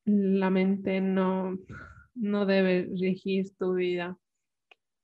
la 0.05 0.49
mente 0.49 1.01
no, 1.01 1.57
no 2.15 2.45
debe 2.45 2.89
regir 2.99 3.55
tu 3.57 3.75
vida. 3.75 4.17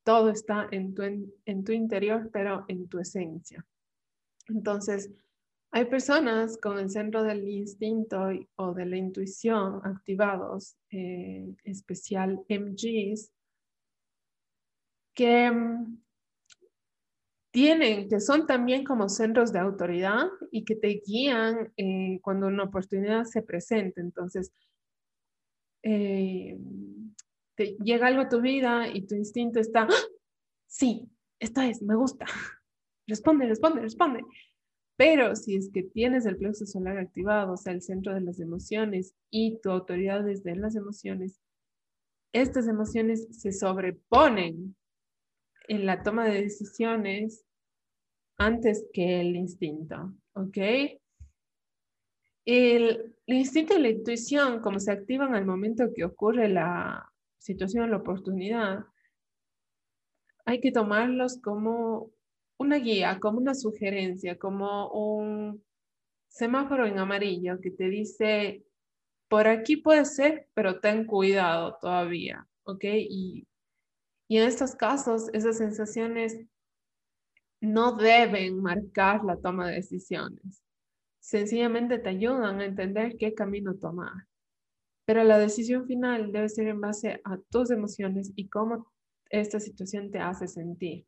Todo 0.04 0.30
está 0.30 0.68
en 0.72 0.94
tu, 0.94 1.04
en, 1.04 1.64
tu 1.64 1.72
interior, 1.72 2.30
pero 2.32 2.66
en 2.68 2.88
tu 2.88 3.00
esencia. 3.00 3.66
Entonces, 4.48 5.12
hay 5.72 5.86
personas 5.86 6.58
con 6.58 6.80
el 6.80 6.90
centro 6.90 7.24
del 7.24 7.48
instinto 7.48 8.30
o 8.56 8.74
de 8.74 8.86
la 8.86 8.98
intuición 8.98 9.82
activados, 9.84 10.78
eh, 10.90 11.54
especial 11.66 12.42
MGs, 12.48 13.32
que 15.18 15.52
mm, 15.52 16.00
tienen, 17.52 18.08
que 18.08 18.20
son 18.20 18.46
también 18.46 18.86
como 18.86 19.10
centros 19.10 19.52
de 19.52 19.60
autoridad 19.60 20.28
y 20.52 20.64
que 20.64 20.76
te 20.76 21.02
guían 21.06 21.74
eh, 21.76 22.20
cuando 22.22 22.48
una 22.48 22.66
oportunidad 22.66 23.24
se 23.24 23.42
presenta. 23.42 24.00
Entonces, 24.00 24.54
eh, 25.82 26.58
llega 27.84 28.08
algo 28.08 28.22
a 28.22 28.30
tu 28.30 28.42
vida 28.42 28.88
y 28.88 29.08
tu 29.08 29.16
instinto 29.16 29.60
está, 29.60 29.88
¡Ah! 29.90 30.04
sí, 30.68 31.10
esta 31.40 31.68
es, 31.68 31.82
me 31.82 31.96
gusta. 31.96 32.26
Responde, 33.08 33.48
responde, 33.48 33.82
responde. 33.82 34.22
Pero 34.98 35.36
si 35.36 35.56
es 35.56 35.72
que 35.72 35.82
tienes 35.82 36.26
el 36.26 36.38
plexo 36.38 36.66
solar 36.66 36.98
activado, 36.98 37.54
o 37.54 37.58
sea, 37.58 37.72
el 37.72 37.82
centro 37.82 38.14
de 38.14 38.22
las 38.22 38.40
emociones 38.40 39.16
y 39.32 39.60
tu 39.62 39.72
autoridad 39.72 40.24
desde 40.24 40.56
las 40.58 40.76
emociones, 40.76 41.40
estas 42.34 42.68
emociones 42.68 43.28
se 43.32 43.54
sobreponen 43.54 44.76
en 45.68 45.86
la 45.86 46.02
toma 46.04 46.26
de 46.26 46.44
decisiones 46.44 47.46
antes 48.38 48.86
que 48.94 49.20
el 49.22 49.36
instinto, 49.36 50.14
¿ok? 50.34 50.58
El, 52.46 53.16
instinto 53.26 53.78
y 53.78 53.82
la 53.82 53.90
intuición, 53.90 54.62
como 54.62 54.80
se 54.80 54.92
activan 54.92 55.36
al 55.36 55.46
momento 55.46 55.92
que 55.94 56.06
ocurre 56.06 56.48
la 56.48 57.12
situación 57.40 57.92
la 57.92 57.98
oportunidad, 57.98 58.86
hay 60.46 60.62
que 60.62 60.72
tomarlos 60.72 61.40
como 61.42 62.12
una 62.58 62.78
guía, 62.78 63.20
como 63.20 63.40
una 63.40 63.54
sugerencia, 63.54 64.38
como 64.38 64.90
un 64.92 65.62
semáforo 66.30 66.86
en 66.86 67.00
amarillo 67.00 67.60
que 67.60 67.72
te 67.72 67.90
dice, 67.90 68.64
por 69.28 69.48
aquí 69.48 69.76
puede 69.78 70.06
ser, 70.06 70.48
pero 70.54 70.80
ten 70.80 71.06
cuidado 71.06 71.78
todavía, 71.82 72.48
¿ok? 72.64 72.84
Y 72.86 73.48
y 74.28 74.38
en 74.38 74.48
estos 74.48 74.76
casos, 74.76 75.30
esas 75.34 75.58
sensaciones 75.58 76.38
no 77.62 77.96
deben 77.96 78.62
marcar 78.62 79.24
la 79.24 79.38
toma 79.38 79.68
de 79.68 79.76
decisiones. 79.76 80.64
Sencillamente 81.20 82.00
te 82.00 82.10
ayudan 82.10 82.60
a 82.60 82.66
entender 82.66 83.16
qué 83.18 83.34
camino 83.34 83.76
tomar. 83.76 84.28
Pero 85.06 85.24
la 85.24 85.40
decisión 85.40 85.88
final 85.88 86.32
debe 86.32 86.50
ser 86.50 86.68
en 86.68 86.82
base 86.82 87.22
a 87.24 87.38
tus 87.50 87.72
emociones 87.72 88.32
y 88.36 88.50
cómo 88.50 88.92
esta 89.30 89.60
situación 89.60 90.12
te 90.12 90.20
hace 90.20 90.48
sentir. 90.48 91.06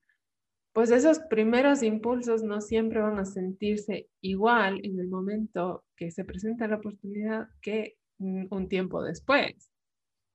Pues 0.74 0.92
esos 0.92 1.20
primeros 1.30 1.84
impulsos 1.84 2.44
no 2.44 2.62
siempre 2.62 3.02
van 3.02 3.20
a 3.20 3.26
sentirse 3.26 4.08
igual 4.22 4.80
en 4.84 5.00
el 5.00 5.10
momento 5.10 5.84
que 5.98 6.12
se 6.12 6.24
presenta 6.24 6.68
la 6.68 6.78
oportunidad 6.78 7.50
que 7.62 7.98
un 8.20 8.70
tiempo 8.70 9.04
después. 9.04 9.72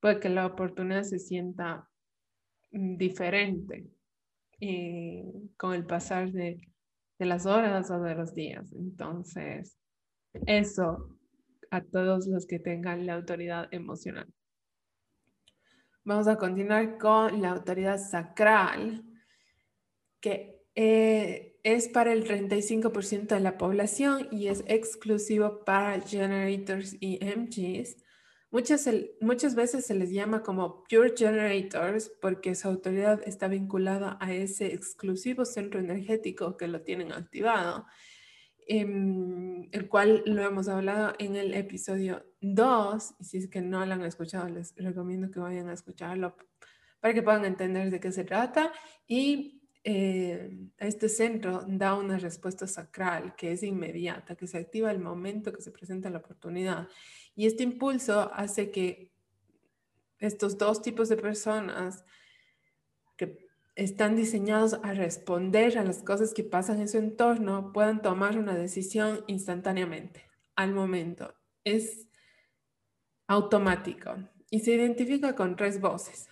Puede 0.00 0.20
que 0.20 0.28
la 0.28 0.46
oportunidad 0.46 1.04
se 1.04 1.18
sienta 1.18 1.88
diferente 2.74 3.86
eh, 4.60 5.24
con 5.56 5.74
el 5.74 5.86
pasar 5.86 6.32
de, 6.32 6.60
de 7.18 7.26
las 7.26 7.46
horas 7.46 7.90
o 7.90 8.00
de 8.00 8.14
los 8.14 8.34
días. 8.34 8.72
Entonces, 8.72 9.78
eso 10.46 11.16
a 11.70 11.80
todos 11.80 12.26
los 12.26 12.46
que 12.46 12.58
tengan 12.58 13.06
la 13.06 13.14
autoridad 13.14 13.68
emocional. 13.72 14.26
Vamos 16.04 16.28
a 16.28 16.36
continuar 16.36 16.98
con 16.98 17.40
la 17.40 17.50
autoridad 17.50 17.98
sacral, 17.98 19.04
que 20.20 20.60
eh, 20.74 21.56
es 21.62 21.88
para 21.88 22.12
el 22.12 22.24
35% 22.24 23.34
de 23.34 23.40
la 23.40 23.56
población 23.56 24.28
y 24.30 24.48
es 24.48 24.64
exclusivo 24.66 25.64
para 25.64 26.00
generators 26.00 26.96
y 27.00 27.18
MGs. 27.24 28.03
Muchas, 28.54 28.88
muchas 29.20 29.56
veces 29.56 29.84
se 29.84 29.96
les 29.96 30.12
llama 30.12 30.44
como 30.44 30.84
pure 30.84 31.12
generators 31.16 32.08
porque 32.20 32.54
su 32.54 32.68
autoridad 32.68 33.20
está 33.26 33.48
vinculada 33.48 34.16
a 34.20 34.32
ese 34.32 34.72
exclusivo 34.72 35.44
centro 35.44 35.80
energético 35.80 36.56
que 36.56 36.68
lo 36.68 36.82
tienen 36.82 37.10
activado, 37.10 37.84
em, 38.68 39.68
el 39.72 39.88
cual 39.88 40.22
lo 40.24 40.40
hemos 40.40 40.68
hablado 40.68 41.14
en 41.18 41.34
el 41.34 41.52
episodio 41.52 42.24
2. 42.42 43.14
Y 43.18 43.24
si 43.24 43.38
es 43.38 43.48
que 43.48 43.60
no 43.60 43.84
lo 43.84 43.92
han 43.92 44.04
escuchado, 44.04 44.48
les 44.48 44.72
recomiendo 44.76 45.32
que 45.32 45.40
vayan 45.40 45.68
a 45.68 45.72
escucharlo 45.72 46.36
para 47.00 47.12
que 47.12 47.22
puedan 47.24 47.44
entender 47.44 47.90
de 47.90 47.98
qué 47.98 48.12
se 48.12 48.22
trata. 48.22 48.72
Y 49.08 49.63
eh, 49.86 50.50
este 50.78 51.10
centro 51.10 51.62
da 51.66 51.94
una 51.94 52.18
respuesta 52.18 52.66
sacral 52.66 53.36
que 53.36 53.52
es 53.52 53.62
inmediata, 53.62 54.34
que 54.34 54.46
se 54.46 54.56
activa 54.56 54.90
el 54.90 54.98
momento 54.98 55.52
que 55.52 55.60
se 55.60 55.70
presenta 55.70 56.08
la 56.08 56.18
oportunidad. 56.18 56.88
Y 57.36 57.46
este 57.46 57.64
impulso 57.64 58.32
hace 58.32 58.70
que 58.70 59.12
estos 60.18 60.56
dos 60.56 60.80
tipos 60.80 61.10
de 61.10 61.18
personas 61.18 62.02
que 63.18 63.46
están 63.74 64.16
diseñados 64.16 64.74
a 64.82 64.94
responder 64.94 65.76
a 65.76 65.84
las 65.84 66.02
cosas 66.02 66.32
que 66.32 66.44
pasan 66.44 66.80
en 66.80 66.88
su 66.88 66.96
entorno 66.96 67.70
puedan 67.72 68.00
tomar 68.00 68.38
una 68.38 68.54
decisión 68.54 69.22
instantáneamente, 69.26 70.24
al 70.56 70.72
momento. 70.72 71.34
Es 71.62 72.08
automático 73.26 74.16
y 74.48 74.60
se 74.60 74.72
identifica 74.72 75.34
con 75.34 75.56
tres 75.56 75.78
voces. 75.78 76.28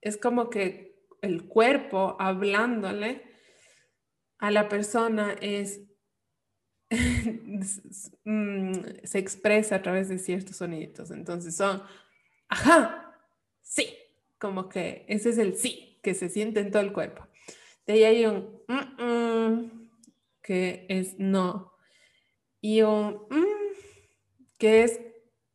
Es 0.00 0.16
como 0.16 0.48
que 0.48 0.87
el 1.22 1.46
cuerpo 1.46 2.16
hablándole 2.18 3.22
a 4.38 4.50
la 4.50 4.68
persona 4.68 5.36
es, 5.40 5.82
mm, 8.24 8.72
se 9.04 9.18
expresa 9.18 9.76
a 9.76 9.82
través 9.82 10.08
de 10.08 10.18
ciertos 10.18 10.56
sonidos. 10.56 11.10
Entonces 11.10 11.56
son, 11.56 11.82
ajá, 12.48 13.16
sí, 13.62 13.94
como 14.38 14.68
que 14.68 15.04
ese 15.08 15.30
es 15.30 15.38
el 15.38 15.56
sí 15.56 15.98
que 16.02 16.14
se 16.14 16.28
siente 16.28 16.60
en 16.60 16.70
todo 16.70 16.82
el 16.82 16.92
cuerpo. 16.92 17.26
De 17.86 17.94
ahí 17.94 18.04
hay 18.04 18.26
un 18.26 18.62
mm, 18.68 19.02
mm, 19.02 19.90
que 20.42 20.86
es 20.88 21.18
no. 21.18 21.72
Y 22.60 22.82
un 22.82 23.26
que 24.58 24.82
es 24.82 25.00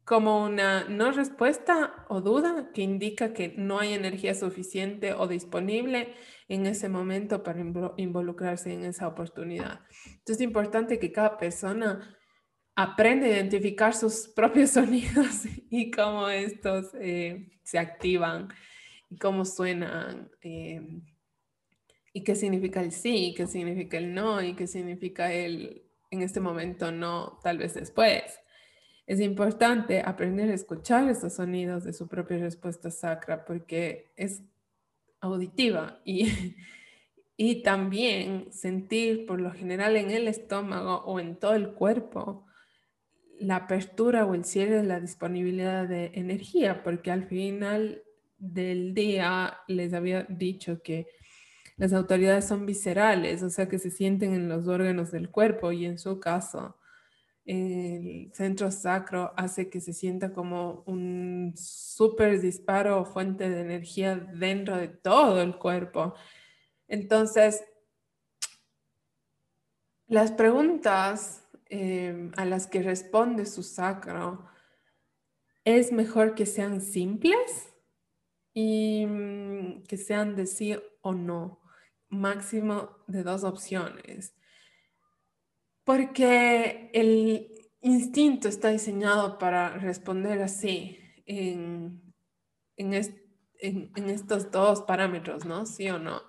como 0.05 0.43
una 0.43 0.83
no 0.89 1.11
respuesta 1.11 2.05
o 2.09 2.21
duda 2.21 2.71
que 2.73 2.81
indica 2.81 3.33
que 3.33 3.53
no 3.57 3.79
hay 3.79 3.93
energía 3.93 4.35
suficiente 4.35 5.13
o 5.13 5.27
disponible 5.27 6.13
en 6.49 6.65
ese 6.65 6.89
momento 6.89 7.41
para 7.41 7.63
involucrarse 7.97 8.73
en 8.73 8.83
esa 8.83 9.07
oportunidad. 9.07 9.79
Entonces 10.05 10.37
es 10.37 10.41
importante 10.41 10.99
que 10.99 11.11
cada 11.11 11.37
persona 11.37 12.17
aprenda 12.75 13.27
a 13.27 13.29
identificar 13.29 13.93
sus 13.93 14.27
propios 14.35 14.71
sonidos 14.71 15.45
y 15.69 15.89
cómo 15.91 16.27
estos 16.27 16.87
eh, 16.99 17.59
se 17.63 17.79
activan 17.79 18.49
y 19.09 19.17
cómo 19.17 19.45
suenan 19.45 20.29
eh, 20.41 20.81
y 22.11 22.23
qué 22.23 22.35
significa 22.35 22.81
el 22.81 22.91
sí, 22.91 23.33
qué 23.37 23.47
significa 23.47 23.97
el 23.97 24.13
no 24.13 24.41
y 24.41 24.53
qué 24.55 24.67
significa 24.67 25.31
el 25.31 25.83
en 26.11 26.21
este 26.21 26.39
momento 26.39 26.91
no, 26.91 27.39
tal 27.41 27.57
vez 27.57 27.73
después. 27.73 28.42
Es 29.05 29.19
importante 29.19 30.01
aprender 30.01 30.49
a 30.49 30.53
escuchar 30.53 31.09
esos 31.09 31.33
sonidos 31.33 31.83
de 31.83 31.93
su 31.93 32.07
propia 32.07 32.37
respuesta 32.37 32.89
sacra 32.89 33.43
porque 33.45 34.11
es 34.15 34.41
auditiva 35.19 35.99
y, 36.05 36.27
y 37.37 37.63
también 37.63 38.51
sentir 38.51 39.25
por 39.25 39.41
lo 39.41 39.51
general 39.51 39.97
en 39.97 40.11
el 40.11 40.27
estómago 40.27 41.03
o 41.05 41.19
en 41.19 41.37
todo 41.37 41.55
el 41.55 41.73
cuerpo 41.73 42.45
la 43.39 43.57
apertura 43.57 44.25
o 44.25 44.35
el 44.35 44.45
cierre 44.45 44.77
de 44.77 44.83
la 44.83 44.99
disponibilidad 44.99 45.87
de 45.87 46.11
energía, 46.13 46.83
porque 46.83 47.11
al 47.11 47.25
final 47.25 48.03
del 48.37 48.93
día 48.93 49.57
les 49.67 49.93
había 49.93 50.23
dicho 50.23 50.81
que 50.81 51.07
las 51.75 51.93
autoridades 51.93 52.45
son 52.47 52.65
viscerales, 52.65 53.41
o 53.43 53.49
sea 53.49 53.67
que 53.67 53.79
se 53.79 53.89
sienten 53.89 54.33
en 54.33 54.47
los 54.47 54.67
órganos 54.67 55.11
del 55.11 55.29
cuerpo 55.29 55.71
y 55.71 55.85
en 55.85 55.97
su 55.97 56.19
caso 56.19 56.77
el 57.45 58.31
centro 58.33 58.71
sacro 58.71 59.33
hace 59.35 59.69
que 59.69 59.81
se 59.81 59.93
sienta 59.93 60.31
como 60.31 60.83
un 60.85 61.53
súper 61.57 62.39
disparo 62.39 63.01
o 63.01 63.05
fuente 63.05 63.49
de 63.49 63.61
energía 63.61 64.15
dentro 64.15 64.77
de 64.77 64.87
todo 64.87 65.41
el 65.41 65.57
cuerpo. 65.57 66.13
Entonces, 66.87 67.63
las 70.07 70.31
preguntas 70.31 71.45
em, 71.65 72.31
a 72.37 72.45
las 72.45 72.67
que 72.67 72.81
responde 72.81 73.45
su 73.45 73.63
sacro 73.63 74.47
es 75.65 75.91
mejor 75.91 76.35
que 76.35 76.45
sean 76.45 76.81
simples 76.81 77.73
y 78.53 79.05
mm, 79.05 79.83
que 79.83 79.97
sean 79.97 80.35
de 80.35 80.45
sí 80.45 80.77
o 81.01 81.13
no, 81.13 81.61
máximo 82.09 82.97
de 83.07 83.23
dos 83.23 83.43
opciones 83.43 84.33
porque 85.83 86.89
el 86.93 87.49
instinto 87.81 88.47
está 88.47 88.69
diseñado 88.69 89.37
para 89.37 89.77
responder 89.77 90.41
así 90.41 90.99
en, 91.25 92.01
estos 92.77 94.51
dos 94.51 94.81
parámetros, 94.83 95.45
¿no? 95.45 95.65
Sí 95.65 95.89
o 95.89 95.99
no. 95.99 96.21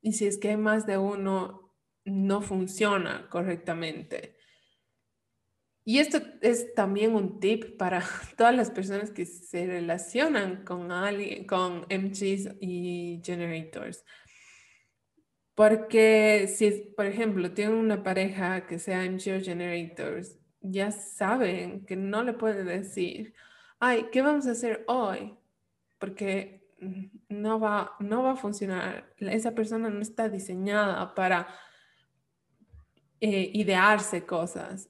Y 0.00 0.12
si 0.12 0.26
es 0.26 0.38
que 0.38 0.50
hay 0.50 0.56
más 0.56 0.86
de 0.86 0.98
uno, 0.98 1.74
no 2.04 2.42
funciona 2.42 3.28
correctamente. 3.28 4.36
Y 5.84 5.98
esto 5.98 6.20
es 6.40 6.74
también 6.74 7.14
un 7.14 7.40
tip 7.40 7.76
para 7.76 8.02
todas 8.36 8.54
las 8.54 8.70
personas 8.70 9.10
que 9.10 9.26
se 9.26 9.66
relacionan 9.66 10.64
con, 10.64 10.88
con 11.46 11.86
MGs 11.90 12.56
y 12.60 13.20
generators. 13.24 14.04
Porque 15.54 16.48
si, 16.48 16.92
por 16.96 17.06
ejemplo, 17.06 17.52
tienen 17.52 17.74
una 17.76 18.02
pareja 18.02 18.66
que 18.66 18.78
sea 18.78 19.04
MGO 19.04 19.40
Generators, 19.42 20.38
ya 20.60 20.90
saben 20.92 21.84
que 21.84 21.96
no 21.96 22.22
le 22.22 22.32
pueden 22.32 22.66
decir, 22.66 23.34
ay, 23.78 24.06
¿qué 24.12 24.22
vamos 24.22 24.46
a 24.46 24.52
hacer 24.52 24.84
hoy? 24.86 25.34
Porque 25.98 26.62
no 27.28 27.60
va, 27.60 27.92
no 28.00 28.22
va 28.22 28.32
a 28.32 28.36
funcionar. 28.36 29.12
Esa 29.18 29.54
persona 29.54 29.90
no 29.90 30.00
está 30.00 30.28
diseñada 30.28 31.14
para 31.14 31.48
eh, 33.20 33.50
idearse 33.54 34.24
cosas. 34.24 34.88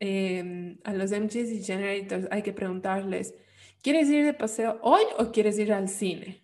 Em, 0.00 0.78
a 0.84 0.92
los 0.92 1.12
MGs 1.12 1.66
Generators 1.66 2.28
hay 2.30 2.42
que 2.42 2.52
preguntarles, 2.52 3.34
¿quieres 3.82 4.08
ir 4.10 4.24
de 4.24 4.34
paseo 4.34 4.78
hoy 4.82 5.02
o 5.18 5.32
quieres 5.32 5.58
ir 5.58 5.72
al 5.72 5.88
cine? 5.88 6.43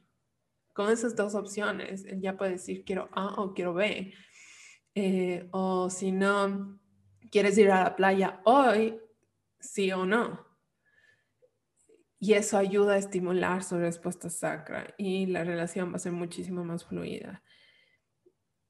Con 0.81 0.91
esas 0.91 1.15
dos 1.15 1.35
opciones, 1.35 2.07
él 2.07 2.23
ya 2.23 2.39
puede 2.39 2.53
decir 2.53 2.87
quiero 2.87 3.11
A 3.13 3.35
o 3.39 3.53
quiero 3.53 3.75
B. 3.75 4.15
Eh, 4.95 5.47
o 5.51 5.91
si 5.91 6.11
no, 6.11 6.81
quieres 7.31 7.59
ir 7.59 7.71
a 7.71 7.85
la 7.85 7.97
playa 7.97 8.41
hoy, 8.47 8.99
sí 9.59 9.93
o 9.93 10.07
no. 10.07 10.47
Y 12.19 12.33
eso 12.33 12.57
ayuda 12.57 12.95
a 12.95 12.99
estimular 12.99 13.63
su 13.63 13.77
respuesta 13.77 14.31
sacra 14.31 14.95
y 14.97 15.27
la 15.27 15.45
relación 15.45 15.93
va 15.93 15.97
a 15.97 15.99
ser 15.99 16.13
muchísimo 16.13 16.65
más 16.65 16.87
fluida. 16.87 17.43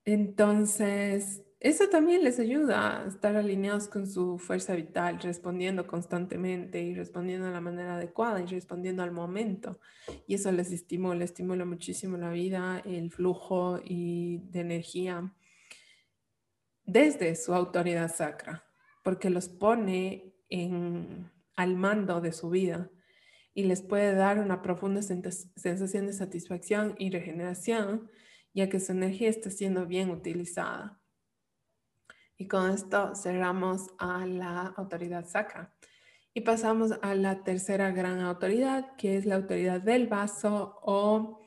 Entonces, 0.05 1.45
eso 1.61 1.91
también 1.91 2.25
les 2.25 2.41
ayuda 2.41 3.03
a 3.03 3.07
estar 3.07 3.37
alineados 3.37 3.87
con 3.87 4.07
su 4.07 4.39
fuerza 4.39 4.75
vital, 4.75 5.21
respondiendo 5.21 5.87
constantemente 5.87 6.81
y 6.81 6.95
respondiendo 6.95 7.47
de 7.47 7.53
la 7.53 7.61
manera 7.61 7.97
adecuada 7.97 8.41
y 8.41 8.47
respondiendo 8.47 9.03
al 9.03 9.13
momento. 9.13 9.79
Y 10.27 10.37
eso 10.37 10.51
les 10.53 10.73
estimula, 10.73 11.23
estimula 11.23 11.67
muchísimo 11.67 12.17
la 12.17 12.31
vida, 12.31 12.81
el 12.87 13.11
flujo 13.11 13.79
y 13.85 14.39
de 14.51 14.61
energía 14.61 15.35
desde 16.87 17.37
su 17.37 17.53
autoridad 17.53 18.11
sacra, 18.11 18.65
porque 19.05 19.29
los 19.29 19.51
pone 19.51 20.35
en, 20.49 21.31
al 21.57 21.77
mando 21.77 22.23
de 22.23 22.33
su 22.33 22.49
vida 22.49 22.91
y 23.53 23.65
les 23.65 23.83
puede 23.83 24.15
dar 24.15 24.39
una 24.39 24.63
profunda 24.63 25.03
sensación 25.03 26.07
de 26.07 26.13
satisfacción 26.15 26.95
y 26.99 27.11
regeneración, 27.11 28.11
ya 28.55 28.71
que 28.71 28.81
su 28.81 28.93
energía 28.93 29.29
está 29.29 29.51
siendo 29.51 29.87
bien 29.87 30.09
utilizada. 30.11 31.00
Y 32.41 32.49
con 32.49 32.71
esto 32.71 33.15
cerramos 33.15 33.89
a 33.99 34.25
la 34.25 34.69
autoridad 34.79 35.27
sacra. 35.27 35.75
Y 36.33 36.41
pasamos 36.41 36.93
a 37.03 37.15
la 37.15 37.45
tercera 37.45 37.91
gran 37.91 38.21
autoridad, 38.21 38.97
que 38.97 39.19
es 39.19 39.27
la 39.27 39.35
autoridad 39.35 39.83
del 39.83 40.07
vaso 40.07 40.79
o 40.81 41.43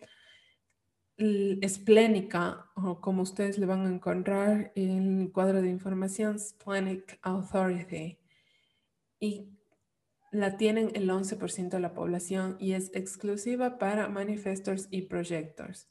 esplénica, 1.17 2.69
o 2.75 3.01
como 3.01 3.23
ustedes 3.23 3.57
le 3.57 3.65
van 3.65 3.87
a 3.87 3.89
encontrar 3.89 4.71
en 4.75 5.21
el 5.21 5.31
cuadro 5.31 5.63
de 5.63 5.69
información, 5.69 6.37
Splenic 6.37 7.17
Authority. 7.23 8.19
Y 9.19 9.49
la 10.31 10.57
tienen 10.57 10.91
el 10.93 11.09
11% 11.09 11.69
de 11.69 11.79
la 11.79 11.95
población 11.95 12.55
y 12.59 12.73
es 12.73 12.91
exclusiva 12.93 13.79
para 13.79 14.09
manifestors 14.09 14.89
y 14.91 15.01
projectors. 15.07 15.89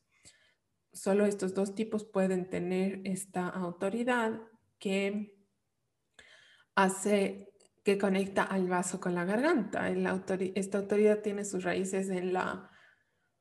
Solo 0.92 1.26
estos 1.26 1.54
dos 1.54 1.74
tipos 1.74 2.04
pueden 2.04 2.48
tener 2.48 3.00
esta 3.02 3.48
autoridad 3.48 4.40
que 4.82 5.32
hace 6.74 7.54
que 7.84 7.98
conecta 7.98 8.42
al 8.42 8.68
vaso 8.68 9.00
con 9.00 9.14
la 9.14 9.24
garganta. 9.24 9.88
esta 9.88 10.78
autoridad 10.78 11.20
tiene 11.20 11.44
sus 11.44 11.62
raíces 11.62 12.08
en 12.10 12.32
la 12.32 12.68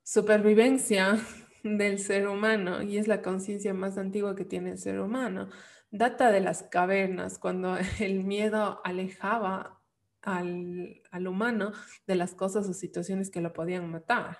supervivencia 0.04 1.18
del 1.64 1.98
ser 1.98 2.28
humano 2.28 2.82
y 2.82 2.96
es 2.96 3.08
la 3.08 3.22
conciencia 3.22 3.74
más 3.74 3.98
antigua 3.98 4.36
que 4.36 4.44
tiene 4.44 4.70
el 4.70 4.78
ser 4.78 5.00
humano. 5.00 5.48
Data 5.90 6.30
de 6.30 6.40
las 6.40 6.62
cavernas, 6.62 7.38
cuando 7.38 7.76
el 7.98 8.22
miedo 8.22 8.80
alejaba 8.84 9.80
al, 10.22 11.02
al 11.10 11.26
humano 11.26 11.72
de 12.06 12.14
las 12.14 12.34
cosas 12.34 12.68
o 12.68 12.72
situaciones 12.72 13.30
que 13.30 13.40
lo 13.40 13.52
podían 13.52 13.90
matar. 13.90 14.38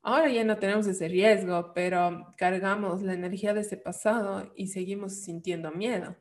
Ahora 0.00 0.30
ya 0.30 0.44
no 0.44 0.58
tenemos 0.58 0.86
ese 0.86 1.08
riesgo, 1.08 1.72
pero 1.74 2.32
cargamos 2.36 3.02
la 3.02 3.14
energía 3.14 3.52
de 3.52 3.62
ese 3.62 3.76
pasado 3.76 4.52
y 4.54 4.68
seguimos 4.68 5.24
sintiendo 5.24 5.72
miedo. 5.72 6.16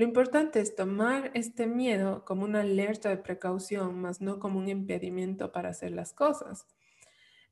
Lo 0.00 0.06
importante 0.06 0.60
es 0.60 0.74
tomar 0.74 1.30
este 1.34 1.66
miedo 1.66 2.24
como 2.24 2.44
una 2.44 2.62
alerta 2.62 3.10
de 3.10 3.18
precaución, 3.18 4.00
más 4.00 4.22
no 4.22 4.38
como 4.38 4.58
un 4.58 4.66
impedimento 4.66 5.52
para 5.52 5.68
hacer 5.68 5.90
las 5.90 6.14
cosas. 6.14 6.66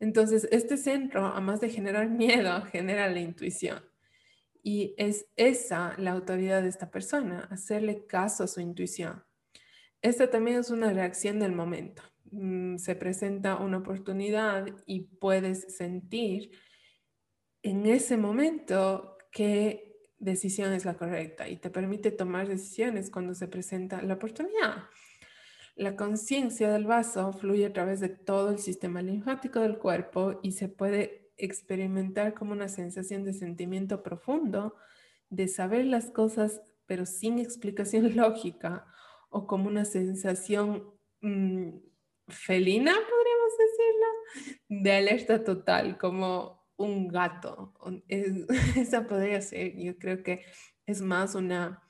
Entonces, 0.00 0.48
este 0.50 0.78
centro, 0.78 1.26
además 1.26 1.60
de 1.60 1.68
generar 1.68 2.08
miedo, 2.24 2.62
genera 2.62 3.06
la 3.10 3.20
intuición. 3.20 3.84
Y 4.62 4.94
es 4.96 5.26
esa 5.36 5.94
la 5.98 6.12
autoridad 6.12 6.62
de 6.62 6.70
esta 6.70 6.90
persona, 6.90 7.46
hacerle 7.50 8.06
caso 8.06 8.44
a 8.44 8.48
su 8.48 8.62
intuición. 8.62 9.22
Esta 10.00 10.30
también 10.30 10.56
es 10.56 10.70
una 10.70 10.90
reacción 10.90 11.40
del 11.40 11.52
momento. 11.52 12.02
Mm, 12.30 12.78
se 12.78 12.94
presenta 12.94 13.56
una 13.56 13.76
oportunidad 13.76 14.64
y 14.86 15.00
puedes 15.00 15.76
sentir 15.76 16.52
en 17.62 17.84
ese 17.84 18.16
momento 18.16 19.18
qué 19.32 19.87
decisión 20.18 20.72
es 20.72 20.84
la 20.84 20.94
correcta 20.94 21.48
y 21.48 21.56
te 21.56 21.70
permite 21.70 22.10
tomar 22.10 22.48
decisiones 22.48 23.10
cuando 23.10 23.34
se 23.34 23.48
presenta 23.48 24.02
la 24.02 24.14
oportunidad. 24.14 24.84
La 25.76 25.94
conciencia 25.94 26.70
del 26.70 26.86
vaso 26.86 27.32
fluye 27.32 27.66
a 27.66 27.72
través 27.72 28.00
de 28.00 28.08
todo 28.08 28.50
el 28.50 28.58
sistema 28.58 29.00
linfático 29.00 29.60
del 29.60 29.78
cuerpo 29.78 30.40
y 30.42 30.52
se 30.52 30.68
puede 30.68 31.30
experimentar 31.36 32.34
como 32.34 32.52
una 32.52 32.68
sensación 32.68 33.24
de 33.24 33.32
sentimiento 33.32 34.02
profundo, 34.02 34.74
de 35.30 35.46
saber 35.46 35.86
las 35.86 36.10
cosas 36.10 36.62
pero 36.88 37.06
sin 37.06 37.38
explicación 37.38 38.12
lógica 38.16 38.86
o 39.28 39.46
como 39.46 39.68
una 39.68 39.84
sensación 39.84 40.90
mm, 41.20 41.68
felina, 42.26 42.92
podríamos 42.92 43.52
decirlo, 43.58 44.82
de 44.82 44.92
alerta 44.92 45.44
total, 45.44 45.98
como 45.98 46.57
un 46.78 47.08
gato. 47.08 47.74
esa 48.76 49.06
podría 49.06 49.40
ser, 49.42 49.76
yo 49.76 49.98
creo 49.98 50.22
que 50.22 50.44
es 50.86 51.02
más 51.02 51.34
una 51.34 51.82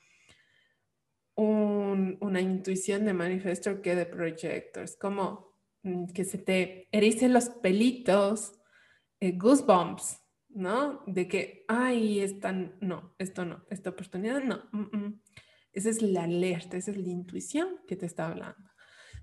una 1.41 2.41
intuición 2.41 3.05
de 3.05 3.13
manifestor 3.13 3.81
que 3.81 3.95
de 3.95 4.05
projectors, 4.05 4.97
como 4.97 5.55
mm, 5.83 6.07
que 6.07 6.25
se 6.25 6.37
te 6.37 6.89
ericen 6.91 7.31
los 7.33 7.49
pelitos, 7.49 8.59
eh, 9.21 9.31
goosebumps, 9.37 10.19
¿no? 10.49 11.01
De 11.05 11.27
que, 11.27 11.65
ay, 11.67 12.19
están, 12.19 12.75
no, 12.81 13.15
esto 13.19 13.45
no, 13.45 13.65
esta 13.69 13.91
oportunidad 13.91 14.43
no. 14.43 14.63
Mm, 14.71 14.97
mm". 14.97 15.21
Esa 15.71 15.89
es 15.89 16.01
la 16.01 16.23
alerta, 16.23 16.77
esa 16.77 16.91
es 16.91 16.97
la 16.97 17.09
intuición 17.09 17.77
que 17.87 17.95
te 17.95 18.05
está 18.05 18.27
hablando. 18.27 18.69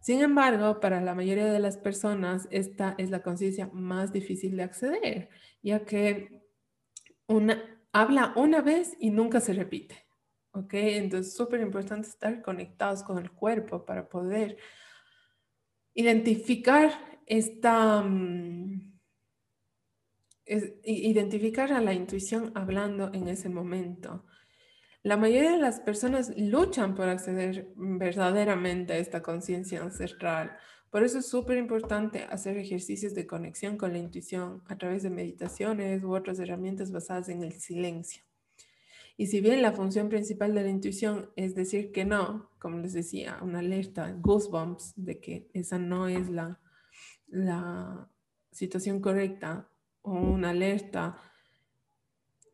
Sin 0.00 0.20
embargo, 0.20 0.80
para 0.80 1.00
la 1.00 1.14
mayoría 1.14 1.46
de 1.46 1.58
las 1.58 1.76
personas, 1.76 2.46
esta 2.50 2.94
es 2.96 3.10
la 3.10 3.22
conciencia 3.22 3.68
más 3.72 4.12
difícil 4.12 4.56
de 4.56 4.62
acceder, 4.62 5.30
ya 5.66 5.84
que 5.84 6.44
una, 7.26 7.60
habla 7.92 8.32
una 8.36 8.60
vez 8.62 8.96
y 9.00 9.10
nunca 9.10 9.40
se 9.40 9.52
repite. 9.52 10.06
¿ok? 10.52 10.74
Entonces, 10.74 11.34
súper 11.34 11.60
importante 11.60 12.08
estar 12.08 12.40
conectados 12.40 13.02
con 13.02 13.18
el 13.18 13.32
cuerpo 13.32 13.84
para 13.84 14.08
poder 14.08 14.58
identificar 15.92 16.92
esta, 17.26 18.00
mm, 18.00 18.96
identificar 20.84 21.72
a 21.72 21.80
la 21.80 21.94
intuición 21.94 22.52
hablando 22.54 23.12
en 23.12 23.26
ese 23.26 23.48
momento. 23.48 24.24
La 25.02 25.16
mayoría 25.16 25.50
de 25.50 25.58
las 25.58 25.80
personas 25.80 26.32
luchan 26.36 26.94
por 26.94 27.08
acceder 27.08 27.72
verdaderamente 27.74 28.92
a 28.92 28.98
esta 28.98 29.20
conciencia 29.20 29.82
ancestral. 29.82 30.56
Por 30.90 31.02
eso 31.02 31.18
es 31.18 31.26
súper 31.26 31.58
importante 31.58 32.24
hacer 32.30 32.56
ejercicios 32.56 33.14
de 33.14 33.26
conexión 33.26 33.76
con 33.76 33.92
la 33.92 33.98
intuición 33.98 34.62
a 34.66 34.78
través 34.78 35.02
de 35.02 35.10
meditaciones 35.10 36.02
u 36.02 36.14
otras 36.14 36.38
herramientas 36.38 36.92
basadas 36.92 37.28
en 37.28 37.42
el 37.42 37.52
silencio. 37.52 38.22
Y 39.18 39.28
si 39.28 39.40
bien 39.40 39.62
la 39.62 39.72
función 39.72 40.08
principal 40.08 40.54
de 40.54 40.62
la 40.62 40.68
intuición 40.68 41.30
es 41.36 41.54
decir 41.54 41.90
que 41.90 42.04
no, 42.04 42.50
como 42.58 42.78
les 42.78 42.92
decía, 42.92 43.38
una 43.42 43.60
alerta, 43.60 44.14
goosebumps, 44.20 44.92
de 44.96 45.20
que 45.20 45.48
esa 45.54 45.78
no 45.78 46.06
es 46.06 46.28
la, 46.28 46.60
la 47.28 48.10
situación 48.52 49.00
correcta, 49.00 49.70
o 50.02 50.12
una 50.12 50.50
alerta 50.50 51.16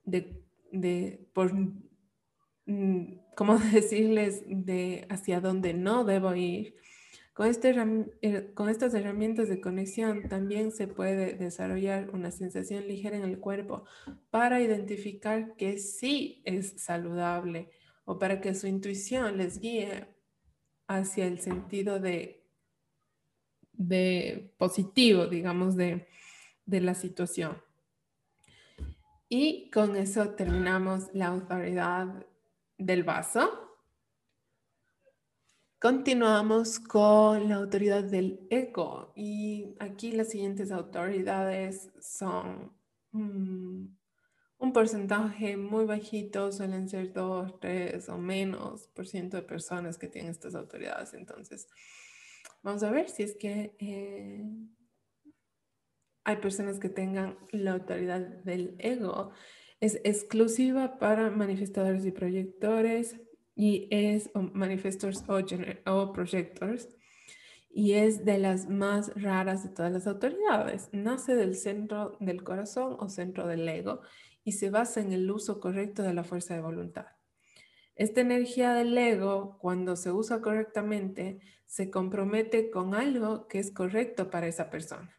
de, 0.05 0.43
de 0.71 1.29
por, 1.35 1.53
mm, 2.67 3.19
¿cómo 3.37 3.59
decirles?, 3.73 4.43
de 4.47 5.07
hacia 5.11 5.41
dónde 5.41 5.75
no 5.75 6.05
debo 6.05 6.35
ir, 6.35 6.77
con, 7.33 7.47
este, 7.47 7.75
eh, 8.21 8.53
estas 8.69 8.95
herramientas 8.95 9.49
de 9.49 9.61
conexión 9.61 10.29
también 10.29 10.71
se 10.71 10.87
puede 10.87 11.35
desarrollar 11.35 12.11
una 12.11 12.31
sensación 12.31 12.87
ligera 12.87 13.17
en 13.17 13.25
el 13.25 13.39
cuerpo 13.39 13.85
para 14.31 14.61
identificar 14.61 15.57
que 15.57 15.79
sí 15.79 16.43
es 16.45 16.75
saludable 16.83 17.71
o 18.05 18.19
para 18.19 18.41
que 18.41 18.55
su 18.55 18.67
intuición 18.67 19.39
les 19.39 19.61
guíe 19.61 20.09
hacia 20.87 21.27
el 21.27 21.41
sentido 21.41 22.01
de, 22.01 22.45
de 23.73 24.53
positivo, 24.59 25.27
digamos, 25.27 25.77
de, 25.77 26.09
de 26.67 26.81
la 26.81 26.95
situación. 26.95 27.57
Y 29.29 29.71
con 29.71 29.97
eso 29.97 30.35
terminamos 30.35 31.09
la 31.15 31.29
autoridad 31.29 32.27
del 32.77 33.03
vaso. 33.03 33.72
Continuamos 35.83 36.79
con 36.79 37.49
la 37.49 37.57
autoridad 37.57 38.05
del 38.05 38.47
ego 38.51 39.13
y 39.17 39.75
aquí 39.81 40.13
las 40.13 40.29
siguientes 40.29 40.71
autoridades 40.71 41.91
son 42.01 42.73
mm, 43.11 43.89
un 44.59 44.73
porcentaje 44.73 45.57
muy 45.57 45.85
bajito, 45.85 46.53
suelen 46.53 46.89
ser 46.89 47.13
2, 47.13 47.59
3 47.59 48.09
o 48.11 48.17
menos 48.17 48.87
por 48.95 49.09
ciento 49.09 49.37
de 49.37 49.43
personas 49.43 49.99
que 49.99 50.07
tienen 50.07 50.31
estas 50.31 50.55
autoridades. 50.55 51.15
Entonces, 51.15 51.67
vamos 52.63 52.85
a 52.85 52.93
ver 52.93 53.09
si 53.09 53.25
es 53.25 53.35
que 53.35 53.75
eh, 53.81 54.45
hay 56.23 56.37
personas 56.37 56.79
que 56.79 56.91
tengan 56.91 57.37
la 57.51 57.73
autoridad 57.73 58.21
del 58.21 58.77
ego. 58.79 59.33
Es 59.81 60.01
exclusiva 60.05 61.01
para 61.01 61.33
manifestadores 61.33 62.07
y 62.07 62.13
proyectores 62.13 63.19
y 63.55 63.89
es 63.91 64.31
manifestors 64.35 65.25
o, 65.29 65.41
o 65.91 66.13
projectors 66.13 66.89
y 67.75 67.95
es 67.95 68.25
de 68.25 68.39
las 68.39 68.69
más 68.69 69.13
raras 69.15 69.63
de 69.63 69.71
todas 69.71 69.93
las 69.93 70.07
autoridades. 70.07 70.89
Nace 70.93 71.35
del 71.35 71.57
centro 71.57 72.17
del 72.21 72.45
corazón 72.45 72.97
o 72.99 73.09
centro 73.09 73.47
del 73.47 73.69
ego 73.69 74.01
y 74.45 74.53
se 74.53 74.71
basa 74.71 75.01
en 75.01 75.13
el 75.13 75.31
uso 75.31 75.61
correcto 75.61 76.03
de 76.03 76.15
la 76.15 76.25
fuerza 76.25 76.55
de 76.55 76.61
voluntad. 76.61 77.07
Esta 77.95 78.21
energía 78.21 78.73
del 78.73 78.97
ego, 78.97 79.59
cuando 79.59 79.97
se 79.97 80.11
usa 80.13 80.41
correctamente, 80.41 81.41
se 81.67 81.91
compromete 81.91 82.71
con 82.71 82.95
algo 82.95 83.49
que 83.49 83.59
es 83.59 83.71
correcto 83.71 84.31
para 84.31 84.47
esa 84.47 84.71
persona. 84.71 85.17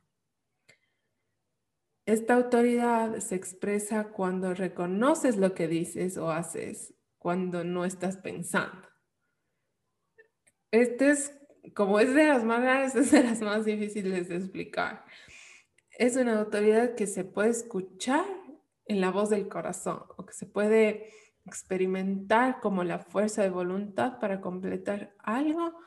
Esta 2.05 2.35
autoridad 2.35 3.17
se 3.19 3.35
expresa 3.35 4.09
cuando 4.09 4.53
reconoces 4.53 5.37
lo 5.37 5.53
que 5.53 5.67
dices 5.67 6.17
o 6.17 6.29
haces 6.29 6.93
cuando 7.23 7.63
no 7.63 7.85
estás 7.85 8.17
pensando. 8.17 8.85
Este 10.71 11.09
es, 11.09 11.33
como 11.73 12.01
es 12.01 12.13
de 12.13 12.27
las 12.27 12.43
más 12.43 12.61
raras, 12.61 12.95
es 12.97 13.11
de 13.11 13.23
las 13.23 13.39
más 13.39 13.63
difíciles 13.63 14.27
de 14.27 14.35
explicar. 14.35 15.05
Es 15.97 16.17
una 16.17 16.37
autoridad 16.37 16.95
que 16.95 17.07
se 17.07 17.23
puede 17.23 17.51
escuchar 17.51 18.25
en 18.85 18.99
la 18.99 19.09
voz 19.09 19.29
del 19.29 19.47
corazón 19.47 20.03
o 20.17 20.25
que 20.25 20.33
se 20.33 20.45
puede 20.45 21.11
experimentar 21.45 22.59
como 22.59 22.83
la 22.83 22.99
fuerza 22.99 23.41
de 23.41 23.49
voluntad 23.49 24.19
para 24.19 24.41
completar 24.41 25.15
algo, 25.19 25.79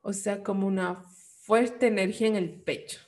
o 0.00 0.12
sea, 0.12 0.42
como 0.42 0.66
una 0.66 1.04
fuerte 1.42 1.86
energía 1.86 2.26
en 2.26 2.36
el 2.36 2.62
pecho. 2.62 3.00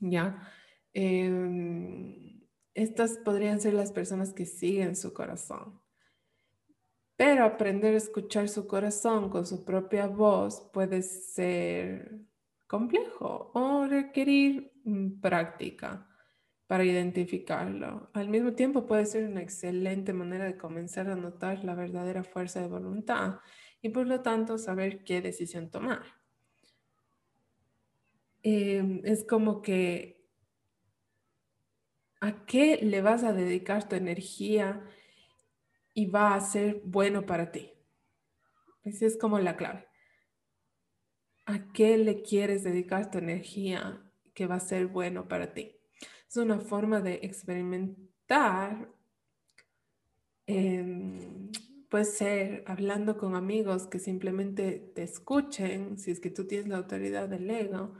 ¿Ya? 0.00 0.50
Em, 0.92 2.42
estas 2.74 3.18
podrían 3.18 3.60
ser 3.60 3.74
las 3.74 3.92
personas 3.92 4.32
que 4.32 4.44
siguen 4.44 4.96
su 4.96 5.12
corazón 5.12 5.80
Pero 7.18 7.44
aprender 7.44 7.94
a 7.94 7.96
escuchar 7.96 8.48
su 8.48 8.68
corazón 8.68 9.28
con 9.28 9.44
su 9.44 9.64
propia 9.64 10.06
voz 10.06 10.60
puede 10.72 11.02
ser 11.02 12.20
complejo 12.68 13.50
o 13.54 13.86
requerir 13.88 14.70
mm, 14.84 15.20
práctica 15.20 16.06
para 16.68 16.84
identificarlo. 16.84 18.08
Al 18.14 18.28
mismo 18.28 18.52
tiempo 18.52 18.86
puede 18.86 19.04
ser 19.04 19.28
una 19.28 19.42
excelente 19.42 20.12
manera 20.12 20.44
de 20.44 20.56
comenzar 20.56 21.10
a 21.10 21.16
notar 21.16 21.64
la 21.64 21.74
verdadera 21.74 22.22
fuerza 22.22 22.60
de 22.60 22.68
voluntad 22.68 23.40
y 23.82 23.88
por 23.88 24.06
lo 24.06 24.20
tanto 24.20 24.56
saber 24.56 25.02
qué 25.02 25.20
decisión 25.20 25.72
tomar. 25.72 26.04
Em, 28.44 29.00
es 29.04 29.24
como 29.24 29.60
que 29.60 30.24
a 32.20 32.46
qué 32.46 32.78
le 32.80 33.02
vas 33.02 33.24
a 33.24 33.32
dedicar 33.32 33.88
tu 33.88 33.96
energía 33.96 34.84
y 35.98 36.06
va 36.06 36.36
a 36.36 36.40
ser 36.40 36.80
bueno 36.84 37.26
para 37.26 37.50
ti. 37.50 37.72
Esa 38.84 39.04
es 39.04 39.18
como 39.18 39.40
la 39.40 39.56
clave. 39.56 39.88
¿A 41.44 41.72
qué 41.72 41.98
le 41.98 42.22
quieres 42.22 42.62
dedicar 42.62 43.10
tu 43.10 43.18
energía 43.18 44.08
que 44.32 44.46
va 44.46 44.54
a 44.54 44.60
ser 44.60 44.86
bueno 44.86 45.26
para 45.26 45.54
ti? 45.54 45.74
Es 46.28 46.36
una 46.36 46.60
forma 46.60 47.00
de 47.00 47.14
experimentar. 47.24 48.94
Em, 50.46 51.50
puede 51.90 52.04
ser 52.04 52.62
hablando 52.68 53.18
con 53.18 53.34
amigos 53.34 53.88
que 53.88 53.98
simplemente 53.98 54.92
te 54.94 55.02
escuchen, 55.02 55.98
si 55.98 56.12
es 56.12 56.20
que 56.20 56.30
tú 56.30 56.46
tienes 56.46 56.68
la 56.68 56.76
autoridad 56.76 57.28
del 57.28 57.50
ego, 57.50 57.94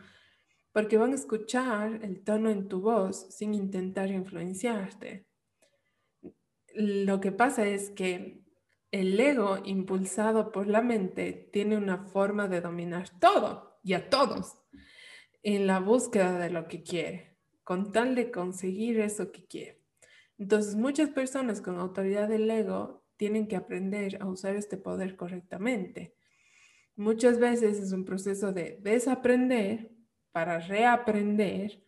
porque 0.70 0.98
van 0.98 1.10
a 1.10 1.16
escuchar 1.16 1.98
el 2.04 2.22
tono 2.22 2.48
en 2.48 2.68
tu 2.68 2.80
voz 2.80 3.34
sin 3.34 3.54
intentar 3.54 4.08
influenciarte 4.08 5.27
lo 6.74 7.20
que 7.20 7.32
pasa 7.32 7.66
es 7.66 7.90
que 7.90 8.42
el 8.90 9.18
ego 9.20 9.58
impulsado 9.64 10.50
por 10.52 10.66
la 10.66 10.82
mente 10.82 11.32
tiene 11.52 11.76
una 11.76 11.98
forma 12.06 12.48
de 12.48 12.60
dominar 12.60 13.08
todo 13.20 13.78
y 13.82 13.92
a 13.94 14.08
todos 14.08 14.58
en 15.42 15.66
la 15.66 15.80
búsqueda 15.80 16.38
de 16.38 16.50
lo 16.50 16.68
que 16.68 16.82
quiere, 16.82 17.36
con 17.64 17.92
tal 17.92 18.14
de 18.14 18.30
conseguir 18.30 19.00
eso 19.00 19.30
que 19.30 19.46
quiere. 19.46 19.82
Entonces, 20.38 20.74
muchas 20.74 21.10
personas 21.10 21.60
con 21.60 21.78
autoridad 21.78 22.28
del 22.28 22.50
ego 22.50 23.04
tienen 23.16 23.48
que 23.48 23.56
aprender 23.56 24.18
a 24.22 24.26
usar 24.26 24.56
este 24.56 24.76
poder 24.76 25.16
correctamente. 25.16 26.14
Muchas 26.96 27.38
veces 27.38 27.78
es 27.78 27.92
un 27.92 28.04
proceso 28.04 28.52
de 28.52 28.78
desaprender 28.80 29.90
para 30.32 30.58
reaprender 30.60 31.84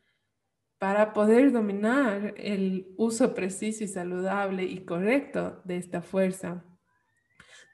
para 0.81 1.13
poder 1.13 1.53
dominar 1.53 2.33
el 2.39 2.95
uso 2.97 3.35
preciso 3.35 3.85
y 3.85 3.87
saludable 3.87 4.65
y 4.65 4.87
correcto 4.87 5.61
de 5.67 5.77
esta 5.77 6.01
fuerza, 6.01 6.65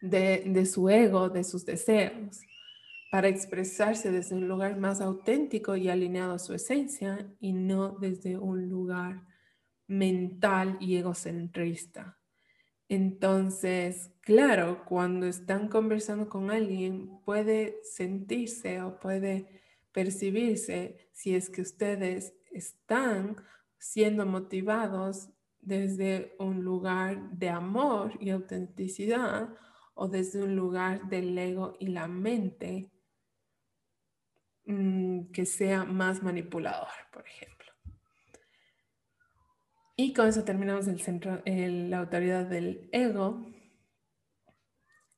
de, 0.03 0.66
su 0.66 0.90
ego, 0.90 1.29
de 1.29 1.45
sus 1.45 1.64
deseos, 1.64 2.40
para 3.12 3.29
expresarse 3.29 4.11
desde 4.11 4.35
un 4.35 4.49
lugar 4.49 4.77
más 4.77 5.01
auténtico 5.01 5.77
y 5.77 5.88
alineado 5.88 6.35
a 6.35 6.40
su 6.40 6.53
esencia 6.53 7.33
y 7.38 7.53
no 7.53 7.97
desde 8.01 8.38
un 8.38 8.69
lugar 8.69 9.23
mental 9.87 10.77
y 10.81 10.97
egocentrista. 10.97 12.19
Entonces, 12.88 14.11
claro, 14.21 14.85
cuando 14.85 15.27
están 15.27 15.69
conversando 15.69 16.29
con 16.29 16.51
alguien, 16.51 17.21
puede 17.25 17.77
sentirse 17.85 18.83
o 18.83 18.99
puede 18.99 19.62
percibirse 19.92 21.09
si 21.12 21.37
es 21.37 21.49
que 21.49 21.62
ustedes 21.62 22.35
están 22.57 23.37
siendo 23.79 24.27
motivados 24.27 25.31
desde 25.61 26.35
un 26.38 26.62
lugar 26.62 27.31
de 27.31 27.51
amor 27.51 28.12
y 28.21 28.31
autenticidad 28.31 29.51
o 29.95 30.09
desde 30.09 30.42
un 30.42 30.55
lugar 30.57 31.09
del 31.09 31.37
ego 31.37 31.77
y 31.81 31.88
la 31.88 32.07
mente 32.07 32.90
mm, 34.66 35.33
que 35.33 35.45
sea 35.47 35.85
más 35.85 36.23
manipulador, 36.23 36.88
por 37.12 37.27
ejemplo. 37.27 37.73
Y 39.97 40.12
con 40.12 40.29
eso 40.29 40.45
terminamos 40.45 40.87
el 40.88 41.01
centro, 41.01 41.42
la 41.45 41.99
autoridad 41.99 42.47
del 42.47 42.88
ego 42.92 43.47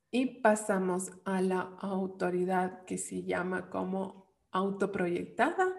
y 0.09 0.41
pasamos 0.41 1.11
a 1.25 1.41
la 1.41 1.59
autoridad 1.79 2.85
que 2.85 2.97
se 2.97 3.23
llama 3.23 3.69
como 3.69 4.33
autoproyectada 4.51 5.75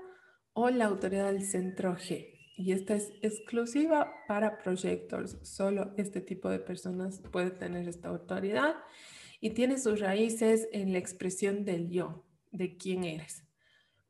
o 0.61 0.71
la 0.71 0.87
autoridad 0.87 1.33
del 1.33 1.43
centro 1.43 1.97
G. 1.97 2.35
Y 2.57 2.73
esta 2.73 2.95
es 2.95 3.13
exclusiva 3.23 4.13
para 4.29 4.59
projectors. 4.59 5.39
Solo 5.43 5.95
este 5.97 6.21
tipo 6.21 6.51
de 6.51 6.59
personas 6.59 7.23
puede 7.33 7.51
tener 7.51 7.89
esta 7.89 8.09
autoridad 8.09 8.77
y 9.41 9.51
tiene 9.51 9.79
sus 9.79 10.01
raíces 10.01 10.69
en 10.73 10.93
la 10.93 10.99
expresión 10.99 11.65
del 11.65 11.89
yo, 11.89 12.27
de 12.51 12.77
quién 12.77 13.05
eres. 13.05 13.45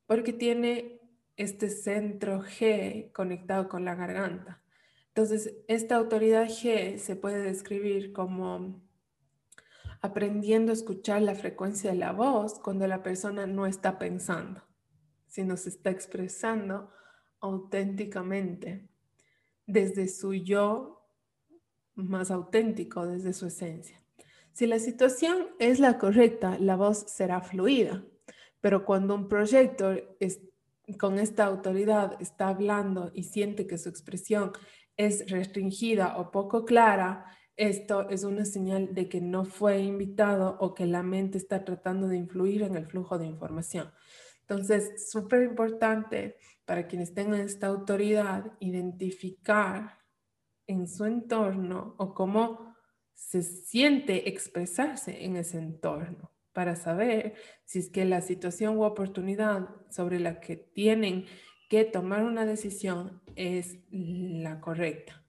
Porque 0.07 0.33
tiene 0.33 1.01
este 1.37 1.71
centro 1.71 2.43
G 2.43 3.13
conectado 3.13 3.69
con 3.69 3.85
la 3.85 3.95
garganta. 3.95 4.61
Entonces, 5.09 5.55
esta 5.69 5.97
autoridad 5.97 6.49
G 6.49 6.99
se 6.99 7.15
puede 7.15 7.43
describir 7.43 8.13
como 8.13 8.83
aprendiendo 10.01 10.73
a 10.73 10.75
escuchar 10.75 11.23
la 11.23 11.37
frecuencia 11.37 11.91
de 11.91 11.99
la 11.99 12.13
voz 12.13 12.59
cuando 12.59 12.89
la 12.89 13.05
persona 13.05 13.47
no 13.47 13.67
está 13.67 13.99
pensando 13.99 14.63
sino 15.31 15.57
se 15.57 15.71
está 15.71 15.91
expresando 15.91 16.91
auténticamente 17.41 18.91
desde 19.67 20.09
su 20.09 20.35
yo 20.35 21.07
más 21.95 22.31
auténtico, 22.31 23.07
desde 23.07 23.33
su 23.33 23.47
esencia. 23.47 24.03
Si 24.53 24.67
la 24.67 24.79
situación 24.79 25.49
es 25.59 25.79
la 25.79 25.99
correcta, 25.99 26.59
la 26.59 26.77
voz 26.77 26.99
será 27.11 27.41
fluida, 27.41 28.05
pero 28.61 28.85
cuando 28.85 29.15
un 29.15 29.29
proyector 29.29 30.19
con 30.99 31.19
esta 31.19 31.45
autoridad 31.45 32.21
está 32.21 32.49
hablando 32.49 33.13
y 33.15 33.23
siente 33.23 33.67
que 33.67 33.79
su 33.79 33.89
expresión 33.89 34.53
es 34.97 35.31
restringida 35.31 36.19
o 36.19 36.31
poco 36.31 36.65
clara, 36.65 37.25
esto 37.57 38.09
es 38.09 38.25
una 38.25 38.45
señal 38.45 38.95
de 38.95 39.09
que 39.09 39.21
no 39.21 39.45
fue 39.45 39.81
invitado 39.81 40.57
o 40.61 40.75
que 40.75 40.87
la 40.87 41.03
mente 41.03 41.39
está 41.39 41.65
tratando 41.65 42.09
de 42.09 42.17
influir 42.17 42.63
en 42.63 42.75
el 42.75 42.87
flujo 42.87 43.19
de 43.19 43.27
información. 43.27 43.93
Entonces, 44.51 45.09
súper 45.09 45.45
importante 45.45 46.37
para 46.65 46.89
quienes 46.89 47.15
tengan 47.15 47.41
esta 47.41 47.69
autoridad, 47.69 48.53
identificar 48.59 50.01
en 50.67 50.89
su 50.89 51.05
entorno 51.05 51.95
o 51.99 52.15
cómo 52.15 52.75
se 53.15 53.45
siente 53.45 54.29
expresarse 54.29 55.25
en 55.25 55.37
ese 55.37 55.59
entorno 55.59 56.33
para 56.53 56.75
saber 56.75 57.35
si 57.65 57.79
es 57.79 57.91
que 57.91 58.05
la 58.05 58.23
situación 58.23 58.77
u 58.77 58.83
oportunidad 58.83 59.69
sobre 59.89 60.19
la 60.19 60.41
que 60.41 60.57
tienen 60.57 61.27
que 61.69 61.85
tomar 61.85 62.25
una 62.25 62.45
decisión 62.45 63.23
es 63.37 63.79
la 63.93 64.61
correcta. 64.61 65.20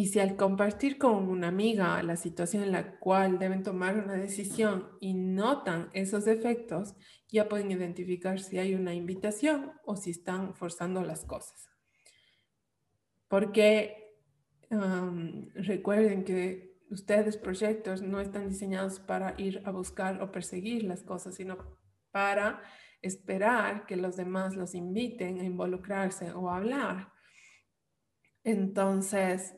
Y 0.00 0.06
si 0.06 0.18
al 0.18 0.34
compartir 0.34 0.96
con 0.96 1.28
una 1.28 1.48
amiga 1.48 2.02
la 2.02 2.16
situación 2.16 2.62
en 2.62 2.72
la 2.72 2.98
cual 2.98 3.38
deben 3.38 3.62
tomar 3.62 3.98
una 3.98 4.14
decisión 4.14 4.88
y 4.98 5.12
notan 5.12 5.90
esos 5.92 6.26
efectos, 6.26 6.94
ya 7.28 7.50
pueden 7.50 7.70
identificar 7.70 8.40
si 8.40 8.58
hay 8.58 8.74
una 8.74 8.94
invitación 8.94 9.72
o 9.84 9.96
si 9.96 10.12
están 10.12 10.54
forzando 10.54 11.02
las 11.02 11.26
cosas. 11.26 11.68
Porque 13.28 14.16
recuerden 15.54 16.24
que 16.24 16.78
ustedes, 16.88 17.36
proyectos, 17.36 18.00
no 18.00 18.22
están 18.22 18.48
diseñados 18.48 19.00
para 19.00 19.34
ir 19.36 19.60
a 19.66 19.70
buscar 19.70 20.22
o 20.22 20.32
perseguir 20.32 20.84
las 20.84 21.02
cosas, 21.02 21.34
sino 21.34 21.58
para 22.10 22.62
esperar 23.02 23.84
que 23.84 23.96
los 23.96 24.16
demás 24.16 24.56
los 24.56 24.74
inviten 24.74 25.40
a 25.40 25.44
involucrarse 25.44 26.32
o 26.32 26.48
a 26.48 26.56
hablar. 26.56 27.12
Entonces, 28.42 29.56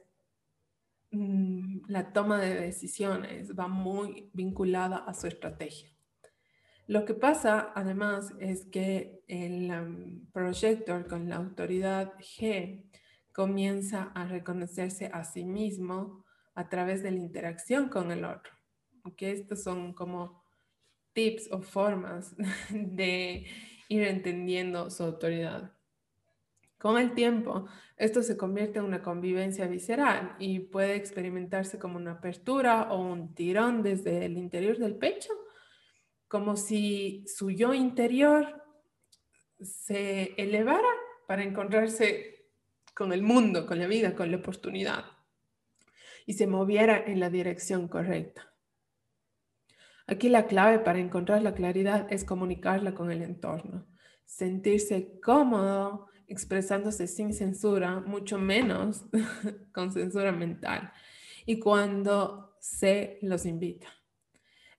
la 1.13 2.13
toma 2.13 2.41
de 2.41 2.55
decisiones 2.55 3.57
va 3.57 3.69
muy 3.69 4.31
vinculada 4.33 4.97
a 4.97 5.13
su 5.15 5.27
estrategia. 5.27 5.91
Lo 6.87 7.05
que 7.05 7.15
pasa 7.15 7.73
además 7.75 8.33
es 8.41 8.65
que 8.65 9.23
el 9.29 9.71
um, 9.71 10.27
proyector 10.33 11.07
con 11.07 11.29
la 11.29 11.37
autoridad 11.37 12.15
G 12.19 12.83
comienza 13.33 14.11
a 14.15 14.27
reconocerse 14.27 15.07
a 15.13 15.25
sí 15.25 15.45
mismo 15.45 16.25
a 16.55 16.69
través 16.69 17.03
de 17.03 17.13
la 17.13 17.19
interacción 17.19 17.89
con 17.89 18.11
el 18.11 18.25
otro. 18.25 18.53
Que 19.17 19.33
estos 19.33 19.63
son 19.63 19.93
como 19.93 20.43
tips 21.13 21.51
o 21.53 21.63
formas 21.63 22.35
de 22.71 23.47
ir 23.89 24.03
entendiendo 24.03 24.91
su 24.91 25.03
autoridad. 25.03 25.73
Con 26.83 26.99
el 26.99 27.15
tiempo, 27.15 27.67
esto 27.97 28.25
se 28.25 28.37
convierte 28.37 28.81
en 28.81 28.87
una 28.87 29.05
convivencia 29.05 29.69
visceral 29.69 30.35
y 30.41 30.59
puede 30.59 30.97
experimentarse 30.97 31.79
como 31.79 31.97
una 31.97 32.15
apertura 32.15 32.93
o 32.93 33.01
un 33.01 33.37
tirón 33.37 33.85
desde 33.85 34.25
el 34.25 34.37
interior 34.37 34.77
del 34.79 34.97
pecho 34.97 35.33
como 36.27 36.57
si 36.57 37.25
su 37.29 37.53
yo 37.53 37.73
interior 37.73 38.65
se 39.61 40.35
elevara 40.37 40.89
para 41.29 41.45
encontrarse 41.45 42.49
con 42.97 43.13
el 43.13 43.23
mundo, 43.23 43.65
con 43.65 43.79
la 43.79 43.87
vida, 43.87 44.17
con 44.17 44.33
la 44.33 44.39
oportunidad. 44.39 45.05
y 46.27 46.33
se 46.33 46.49
moviera 46.49 47.05
en 47.07 47.21
la 47.21 47.31
dirección 47.31 47.87
correcta. 47.87 48.53
Aquí 50.09 50.29
la 50.29 50.47
clave 50.47 50.81
para 50.81 50.99
encontrar 50.99 51.43
la 51.43 51.55
claridad 51.55 52.13
es 52.13 52.25
comunicarla 52.25 52.93
con 52.93 53.13
el 53.13 53.23
entorno, 53.23 53.87
sentirse 54.25 55.21
cómodo 55.21 56.09
expresándose 56.29 57.07
sin 57.07 57.33
censura, 57.33 58.01
mucho 58.01 58.39
menos 58.39 59.05
con 59.73 59.93
censura 59.93 60.33
mental, 60.33 60.93
y 61.47 61.59
cuando 61.59 62.57
se 62.61 63.19
los 63.23 63.47
invita. 63.47 63.89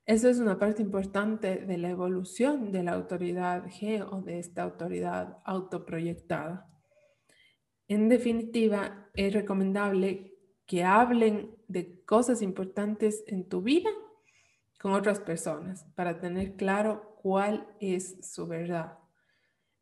Eso 0.06 0.28
es 0.28 0.40
una 0.40 0.60
parte 0.60 0.82
importante 0.82 1.58
de 1.66 1.78
la 1.78 1.90
evolución 1.90 2.72
de 2.72 2.84
la 2.84 2.92
autoridad 2.94 3.66
G 3.68 4.06
o 4.10 4.22
de 4.22 4.40
esta 4.40 4.64
autoridad 4.64 5.38
autoproyectada. 5.46 6.70
En 7.88 8.10
definitiva, 8.10 9.10
es 9.14 9.34
recomendable 9.34 10.38
que 10.66 10.84
hablen 10.84 11.56
de 11.68 12.04
cosas 12.04 12.42
importantes 12.42 13.24
en 13.28 13.48
tu 13.48 13.62
vida 13.62 13.90
con 14.80 14.94
otras 14.94 15.20
personas 15.20 15.86
para 15.96 16.20
tener 16.20 16.56
claro 16.56 17.16
cuál 17.22 17.68
es 17.80 18.18
su 18.30 18.48
verdad. 18.48 18.98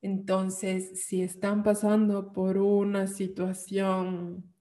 Entonces, 0.01 1.05
si 1.05 1.21
están 1.21 1.63
pasando 1.63 2.33
por 2.33 2.57
una 2.57 3.05
situación 3.07 4.51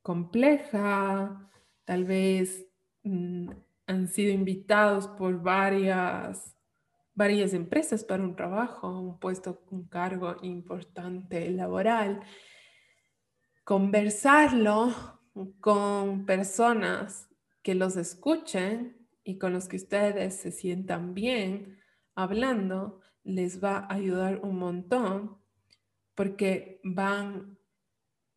compleja, 0.00 1.50
tal 1.84 2.04
vez 2.04 2.66
mm, 3.02 3.50
han 3.86 4.08
sido 4.08 4.32
invitados 4.32 5.08
por 5.08 5.42
varias, 5.42 6.56
varias 7.14 7.52
empresas 7.52 8.04
para 8.04 8.22
un 8.22 8.36
trabajo, 8.36 9.00
un 9.00 9.18
puesto, 9.18 9.64
un 9.70 9.88
cargo 9.88 10.36
importante 10.42 11.50
laboral, 11.50 12.20
conversarlo 13.64 14.94
con 15.60 16.24
personas 16.24 17.28
que 17.62 17.74
los 17.74 17.96
escuchen 17.96 19.08
y 19.24 19.38
con 19.38 19.52
los 19.52 19.66
que 19.66 19.76
ustedes 19.76 20.36
se 20.36 20.52
sientan 20.52 21.14
bien 21.14 21.80
hablando, 22.14 23.00
les 23.26 23.62
va 23.62 23.78
a 23.78 23.94
ayudar 23.94 24.40
un 24.42 24.58
montón 24.58 25.38
porque 26.14 26.80
van, 26.82 27.58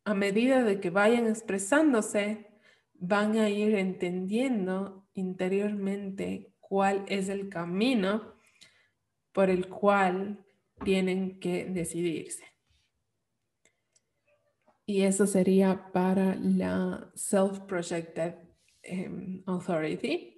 a 0.04 0.14
medida 0.14 0.64
de 0.64 0.80
que 0.80 0.90
vayan 0.90 1.26
expresándose, 1.26 2.50
van 2.94 3.38
a 3.38 3.48
ir 3.48 3.74
entendiendo 3.76 5.08
interiormente 5.14 6.54
cuál 6.58 7.04
es 7.08 7.28
el 7.28 7.48
camino 7.48 8.34
por 9.32 9.48
el 9.48 9.68
cual 9.68 10.44
tienen 10.84 11.38
que 11.38 11.64
decidirse. 11.66 12.44
Y 14.84 15.02
eso 15.02 15.26
sería 15.26 15.92
para 15.92 16.34
la 16.34 17.12
Self-Projected 17.14 18.34
em, 18.82 19.42
Authority. 19.46 20.36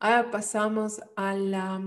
Ahora 0.00 0.30
pasamos 0.30 1.00
a 1.14 1.34
la 1.34 1.80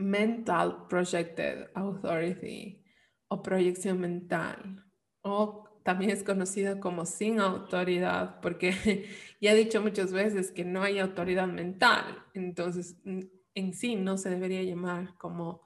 Mental 0.00 0.86
Projected 0.88 1.70
Authority 1.74 2.82
o 3.28 3.42
proyección 3.42 4.00
mental, 4.00 4.84
o 5.22 5.64
también 5.84 6.10
es 6.10 6.24
conocida 6.24 6.80
como 6.80 7.06
sin 7.06 7.38
autoridad, 7.40 8.40
porque 8.40 8.72
ya 9.40 9.52
he 9.52 9.56
dicho 9.56 9.80
muchas 9.80 10.12
veces 10.12 10.50
que 10.50 10.64
no 10.64 10.82
hay 10.82 10.98
autoridad 10.98 11.46
mental, 11.46 12.24
entonces 12.34 12.96
en 13.04 13.74
sí 13.74 13.96
no 13.96 14.18
se 14.18 14.30
debería 14.30 14.62
llamar 14.62 15.16
como 15.16 15.62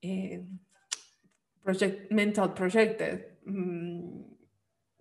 eh, 0.00 0.46
mental 2.10 2.54
projected. 2.54 3.38
Mm, 3.44 4.22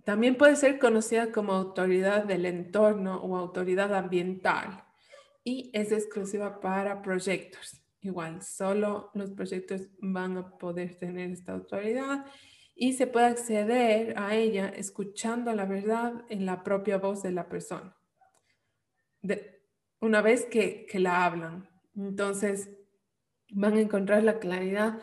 también 0.03 0.35
puede 0.35 0.55
ser 0.55 0.79
conocida 0.79 1.31
como 1.31 1.53
autoridad 1.53 2.25
del 2.25 2.45
entorno 2.45 3.21
o 3.21 3.37
autoridad 3.37 3.93
ambiental 3.93 4.83
y 5.43 5.71
es 5.73 5.91
exclusiva 5.91 6.59
para 6.59 7.01
proyectos. 7.01 7.80
Igual, 8.01 8.41
solo 8.41 9.11
los 9.13 9.31
proyectos 9.31 9.87
van 9.99 10.37
a 10.37 10.57
poder 10.57 10.95
tener 10.95 11.29
esta 11.29 11.53
autoridad 11.53 12.25
y 12.73 12.93
se 12.93 13.05
puede 13.05 13.27
acceder 13.27 14.17
a 14.17 14.35
ella 14.35 14.69
escuchando 14.69 15.53
la 15.53 15.65
verdad 15.65 16.25
en 16.29 16.47
la 16.47 16.63
propia 16.63 16.97
voz 16.97 17.21
de 17.21 17.31
la 17.31 17.47
persona. 17.47 17.95
una 19.99 20.21
vez 20.23 20.45
que, 20.45 20.87
que 20.87 20.97
la 20.99 21.25
hablan, 21.25 21.69
entonces 21.95 22.71
van 23.51 23.75
a 23.75 23.81
encontrar 23.81 24.23
la 24.23 24.39
claridad 24.39 24.99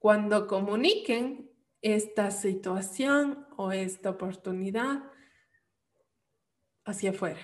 cuando 0.00 0.48
comuniquen 0.48 1.52
esta 1.82 2.32
situación 2.32 3.46
o 3.56 3.70
esta 3.70 4.10
oportunidad 4.10 5.04
hacia 6.84 7.10
afuera. 7.10 7.40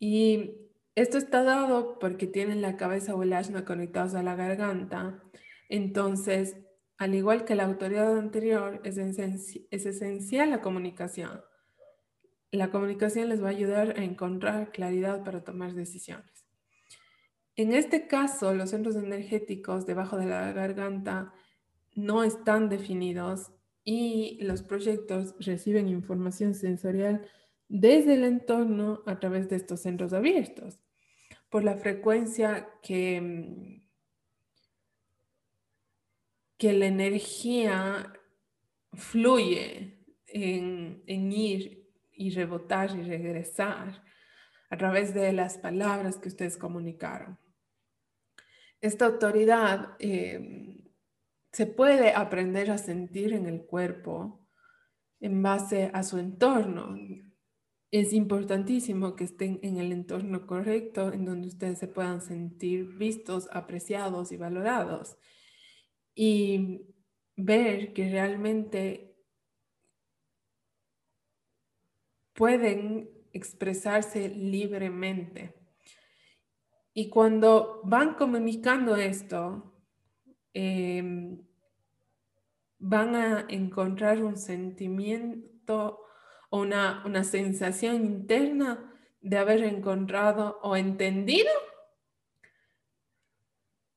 Y 0.00 0.65
esto 0.96 1.18
está 1.18 1.42
dado 1.42 1.98
porque 1.98 2.26
tienen 2.26 2.62
la 2.62 2.78
cabeza 2.78 3.14
o 3.14 3.22
el 3.22 3.34
asna 3.34 3.66
conectados 3.66 4.14
a 4.14 4.22
la 4.22 4.34
garganta. 4.34 5.22
Entonces, 5.68 6.56
al 6.96 7.14
igual 7.14 7.44
que 7.44 7.54
la 7.54 7.64
autoridad 7.64 8.16
anterior, 8.16 8.80
es, 8.82 8.96
es 8.96 9.86
esencial 9.86 10.48
la 10.48 10.62
comunicación. 10.62 11.42
La 12.50 12.70
comunicación 12.70 13.28
les 13.28 13.42
va 13.42 13.48
a 13.48 13.50
ayudar 13.50 13.98
a 13.98 14.04
encontrar 14.04 14.72
claridad 14.72 15.22
para 15.22 15.44
tomar 15.44 15.74
decisiones. 15.74 16.46
En 17.56 17.74
este 17.74 18.06
caso, 18.06 18.54
los 18.54 18.70
centros 18.70 18.96
energéticos 18.96 19.84
debajo 19.84 20.16
de 20.16 20.26
la 20.26 20.50
garganta 20.52 21.34
no 21.94 22.24
están 22.24 22.70
definidos 22.70 23.52
y 23.84 24.38
los 24.42 24.62
proyectos 24.62 25.34
reciben 25.40 25.88
información 25.88 26.54
sensorial 26.54 27.28
desde 27.68 28.14
el 28.14 28.24
entorno 28.24 29.02
a 29.04 29.20
través 29.20 29.50
de 29.50 29.56
estos 29.56 29.80
centros 29.80 30.14
abiertos 30.14 30.80
por 31.50 31.64
la 31.64 31.76
frecuencia 31.76 32.68
que, 32.82 33.20
mm, 33.20 33.82
que 36.58 36.72
la 36.72 36.86
energía 36.86 38.12
fluye 38.94 40.04
en, 40.26 41.32
ir 41.32 41.86
y 42.12 42.30
rebotar 42.30 42.96
y 42.96 43.02
regresar 43.02 44.02
a 44.70 44.76
través 44.76 45.14
de 45.14 45.32
las 45.32 45.58
palabras 45.58 46.16
que 46.16 46.28
ustedes 46.28 46.56
comunicaron. 46.56 47.38
Esta 48.80 49.06
autoridad 49.06 49.96
em, 49.98 50.84
se 51.52 51.66
puede 51.66 52.12
aprender 52.12 52.70
a 52.70 52.78
sentir 52.78 53.32
en 53.32 53.46
el 53.46 53.64
cuerpo 53.64 54.46
en 55.20 55.42
base 55.42 55.90
a 55.94 56.02
su 56.02 56.18
entorno, 56.18 56.94
es 57.90 58.12
importantísimo 58.12 59.14
que 59.14 59.24
estén 59.24 59.60
en 59.62 59.78
el 59.78 59.92
entorno 59.92 60.46
correcto, 60.46 61.12
en 61.12 61.24
donde 61.24 61.48
ustedes 61.48 61.78
se 61.78 61.88
puedan 61.88 62.20
sentir 62.20 62.86
vistos, 62.96 63.48
apreciados 63.52 64.32
y 64.32 64.36
valorados. 64.36 65.16
Y 66.14 66.86
ver 67.36 67.92
que 67.92 68.10
realmente 68.10 69.14
pueden 72.32 73.10
expresarse 73.32 74.28
libremente. 74.28 75.54
Y 76.92 77.10
cuando 77.10 77.82
van 77.84 78.14
comunicando 78.14 78.96
esto, 78.96 79.74
em, 80.54 81.46
van 82.78 83.14
a 83.14 83.46
encontrar 83.48 84.22
un 84.22 84.36
sentimiento 84.36 86.05
una, 86.60 87.02
una 87.04 87.24
sensación 87.24 88.04
interna 88.04 88.92
de 89.20 89.38
haber 89.38 89.64
encontrado 89.64 90.58
o 90.62 90.76
entendido 90.76 91.50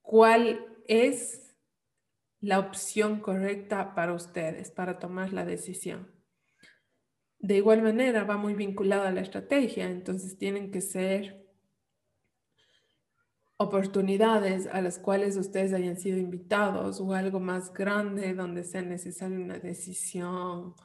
cuál 0.01 0.65
es 0.87 1.55
la 2.41 2.59
opción 2.59 3.19
correcta 3.19 3.93
para 3.93 4.13
ustedes, 4.13 4.71
para 4.71 4.97
tomar 4.97 5.33
la 5.33 5.45
decisión. 5.45 6.11
De 7.37 7.57
igual 7.57 7.81
manera, 7.81 8.23
va 8.23 8.37
muy 8.37 8.53
vinculada 8.53 9.09
a 9.09 9.11
la 9.11 9.21
estrategia, 9.21 9.85
entonces 9.85 10.37
tienen 10.37 10.71
que 10.71 10.81
ser 10.81 11.47
oportunidades 13.57 14.67
a 14.67 14.81
las 14.81 14.97
cuales 14.97 15.35
ustedes 15.35 15.73
hayan 15.73 15.97
sido 15.97 16.17
invitados 16.17 17.01
o 17.01 17.13
algo 17.13 17.39
más 17.39 17.73
grande 17.73 18.33
donde 18.33 18.63
sea 18.63 18.81
necesaria 18.81 19.37
una 19.37 19.59
decisión 19.59 20.75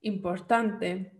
importante. 0.00 1.12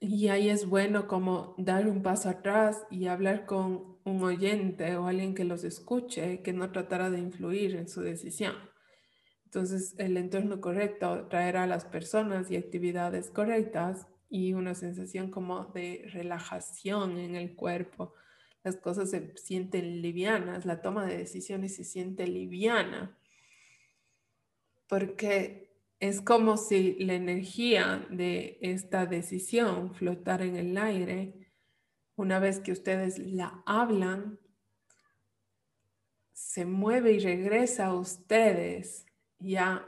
Y 0.00 0.28
ahí 0.28 0.48
es 0.48 0.66
bueno 0.66 1.06
como 1.06 1.54
dar 1.58 1.86
un 1.86 2.02
paso 2.02 2.30
atrás 2.30 2.86
y 2.90 3.06
hablar 3.06 3.44
con 3.44 3.98
un 4.04 4.22
oyente 4.22 4.96
o 4.96 5.06
alguien 5.06 5.34
que 5.34 5.44
los 5.44 5.64
escuche, 5.64 6.42
que 6.42 6.52
no 6.52 6.72
tratará 6.72 7.10
de 7.10 7.18
influir 7.18 7.76
en 7.76 7.88
su 7.88 8.00
decisión. 8.00 8.54
Entonces, 9.44 9.94
el 9.98 10.16
entorno 10.16 10.60
correcto 10.60 11.26
traerá 11.28 11.64
a 11.64 11.66
las 11.66 11.84
personas 11.84 12.50
y 12.50 12.56
actividades 12.56 13.30
correctas 13.30 14.06
y 14.28 14.54
una 14.54 14.74
sensación 14.74 15.30
como 15.30 15.64
de 15.66 16.08
relajación 16.12 17.18
en 17.18 17.34
el 17.34 17.56
cuerpo. 17.56 18.14
Las 18.62 18.76
cosas 18.76 19.10
se 19.10 19.36
sienten 19.36 20.02
livianas, 20.02 20.66
la 20.66 20.80
toma 20.82 21.04
de 21.04 21.18
decisiones 21.18 21.74
se 21.74 21.84
siente 21.84 22.26
liviana, 22.26 23.18
porque 24.86 25.69
es 26.00 26.22
como 26.22 26.56
si 26.56 26.94
la 27.04 27.12
energía 27.12 28.06
de 28.08 28.58
esta 28.62 29.04
decisión 29.04 29.94
flotara 29.94 30.46
en 30.46 30.56
el 30.56 30.78
aire. 30.78 31.34
Una 32.16 32.38
vez 32.38 32.58
que 32.58 32.72
ustedes 32.72 33.18
la 33.18 33.62
hablan, 33.66 34.40
se 36.32 36.64
mueve 36.64 37.12
y 37.12 37.18
regresa 37.20 37.86
a 37.86 37.94
ustedes 37.94 39.04
ya 39.38 39.86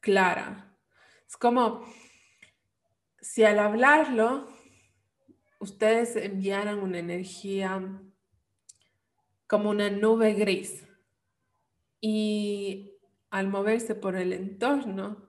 clara. 0.00 0.74
Es 1.26 1.36
como 1.36 1.84
si 3.20 3.44
al 3.44 3.58
hablarlo, 3.58 4.48
ustedes 5.58 6.16
enviaran 6.16 6.78
una 6.78 7.00
energía 7.00 8.00
como 9.46 9.68
una 9.68 9.90
nube 9.90 10.32
gris 10.32 10.86
y 12.00 12.97
al 13.30 13.48
moverse 13.48 13.94
por 13.94 14.16
el 14.16 14.32
entorno 14.32 15.28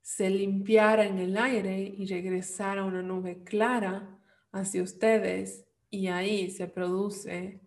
se 0.00 0.30
limpiara 0.30 1.04
en 1.04 1.18
el 1.18 1.36
aire 1.36 1.80
y 1.80 2.06
regresara 2.06 2.84
una 2.84 3.02
nube 3.02 3.42
clara 3.42 4.20
hacia 4.52 4.82
ustedes 4.82 5.66
y 5.90 6.06
ahí 6.06 6.50
se 6.50 6.68
produce 6.68 7.60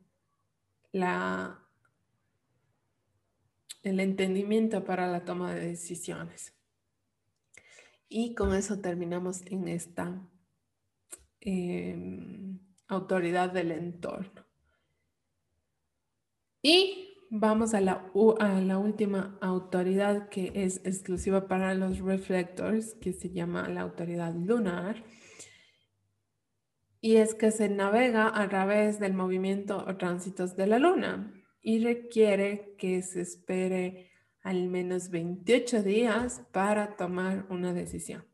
la, 0.91 1.67
el 3.83 3.99
entendimiento 3.99 4.83
para 4.83 5.07
la 5.07 5.25
toma 5.25 5.53
de 5.53 5.67
decisiones. 5.67 6.53
Y 8.07 8.33
con 8.33 8.55
eso 8.55 8.79
terminamos 8.79 9.45
en 9.45 9.67
esta 9.67 10.19
em, 11.41 12.59
autoridad 12.87 13.51
del 13.51 13.71
entorno. 13.71 14.45
Y 16.61 17.08
vamos 17.29 17.73
a 17.73 17.81
la, 17.81 18.09
última 18.13 19.37
autoridad 19.41 20.29
que 20.29 20.51
es 20.55 20.77
exclusiva 20.85 21.47
para 21.47 21.73
los 21.73 21.99
reflectors, 21.99 22.95
que 22.95 23.13
se 23.13 23.29
llama 23.29 23.69
la 23.69 23.81
autoridad 23.81 24.33
lunar. 24.33 25.03
Y 27.01 27.15
es 27.17 27.33
que 27.33 27.51
se 27.51 27.69
navega 27.69 28.31
a 28.33 28.49
través 28.49 28.99
del 28.99 29.13
movimiento 29.13 29.85
o 29.87 29.95
tránsitos 29.95 30.55
de 30.55 30.67
la 30.67 30.79
luna 30.79 31.33
y 31.61 31.79
requiere 31.83 32.75
que 32.77 33.01
se 33.01 33.21
espere 33.21 34.11
al 34.41 34.67
menos 34.67 35.09
28 35.09 35.83
días 35.83 36.41
para 36.51 36.97
tomar 36.97 37.45
una 37.49 37.73
decisión. 37.73 38.25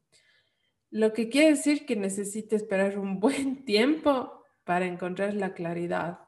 Lo 0.89 1.13
que 1.13 1.29
quiere 1.29 1.49
decir 1.49 1.85
que 1.85 1.95
necesita 1.95 2.55
esperar 2.55 2.97
un 2.97 3.19
buen 3.19 3.65
tiempo 3.65 4.43
para 4.63 4.87
encontrar 4.87 5.33
la 5.35 5.53
claridad, 5.53 6.24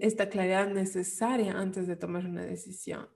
esta 0.00 0.28
claridad 0.28 0.68
necesaria 0.68 1.58
antes 1.58 1.86
de 1.86 1.96
tomar 1.96 2.26
una 2.26 2.42
decisión. 2.42 3.08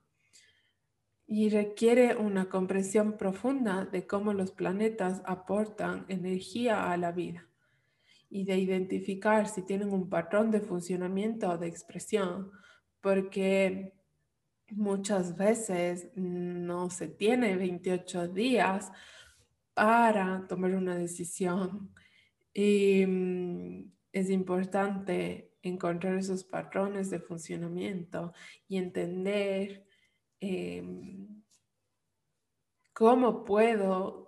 Y 1.27 1.49
requiere 1.49 2.17
una 2.17 2.49
comprensión 2.49 3.17
profunda 3.17 3.87
de 3.87 4.07
cómo 4.07 4.33
los 4.33 4.53
planetas 4.53 5.23
aportan 5.25 6.05
energía 6.09 6.91
a 6.91 6.97
la 6.97 7.13
vida 7.13 7.49
y 8.29 8.45
de 8.45 8.59
identificar 8.59 9.49
si 9.49 9.63
tienen 9.63 9.93
un 9.93 10.09
patrón 10.09 10.51
de 10.51 10.61
funcionamiento 10.61 11.51
o 11.51 11.59
de 11.59 11.69
expresión, 11.69 12.51
porque 13.01 13.95
muchas 14.71 15.37
veces 15.37 16.11
no 16.17 16.91
se 16.91 17.09
tiene 17.09 17.57
28 17.57 18.29
días 18.29 18.91
para 19.73 20.47
tomar 20.49 20.75
una 20.75 20.97
decisión. 20.97 21.93
Y 22.53 23.05
mm, 23.07 23.93
es 24.13 24.31
importante 24.31 25.54
encontrar 25.65 26.17
esos 26.17 26.45
patrones 26.45 27.11
de 27.11 27.21
funcionamiento 27.21 28.33
y 28.69 28.77
entender 28.77 29.87
em, 30.41 31.43
cómo 32.93 33.45
puedo 33.45 34.25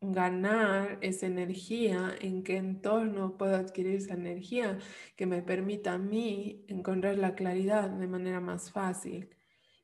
ganar 0.00 0.98
esa 1.00 1.26
energía, 1.26 2.14
en 2.20 2.42
qué 2.44 2.56
entorno 2.56 3.36
puedo 3.36 3.56
adquirir 3.56 3.96
esa 3.96 4.14
energía 4.14 4.78
que 5.16 5.26
me 5.26 5.42
permita 5.42 5.94
a 5.94 5.98
mí 5.98 6.64
encontrar 6.68 7.18
la 7.18 7.34
claridad 7.34 7.90
de 7.90 8.06
manera 8.06 8.40
más 8.40 8.70
fácil. 8.70 9.30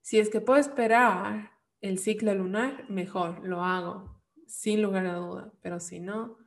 Si 0.03 0.19
es 0.19 0.31
que 0.31 0.41
puedo 0.41 0.61
esperar 0.61 1.53
el 1.81 1.99
ciclo 1.99 2.35
lunar, 2.35 2.89
mejor, 2.89 3.47
lo 3.47 3.65
hago, 3.65 4.23
sin 4.47 4.83
lugar 4.83 5.07
a 5.07 5.15
duda, 5.15 5.53
pero 5.61 5.81
si 5.81 6.01
no, 6.01 6.39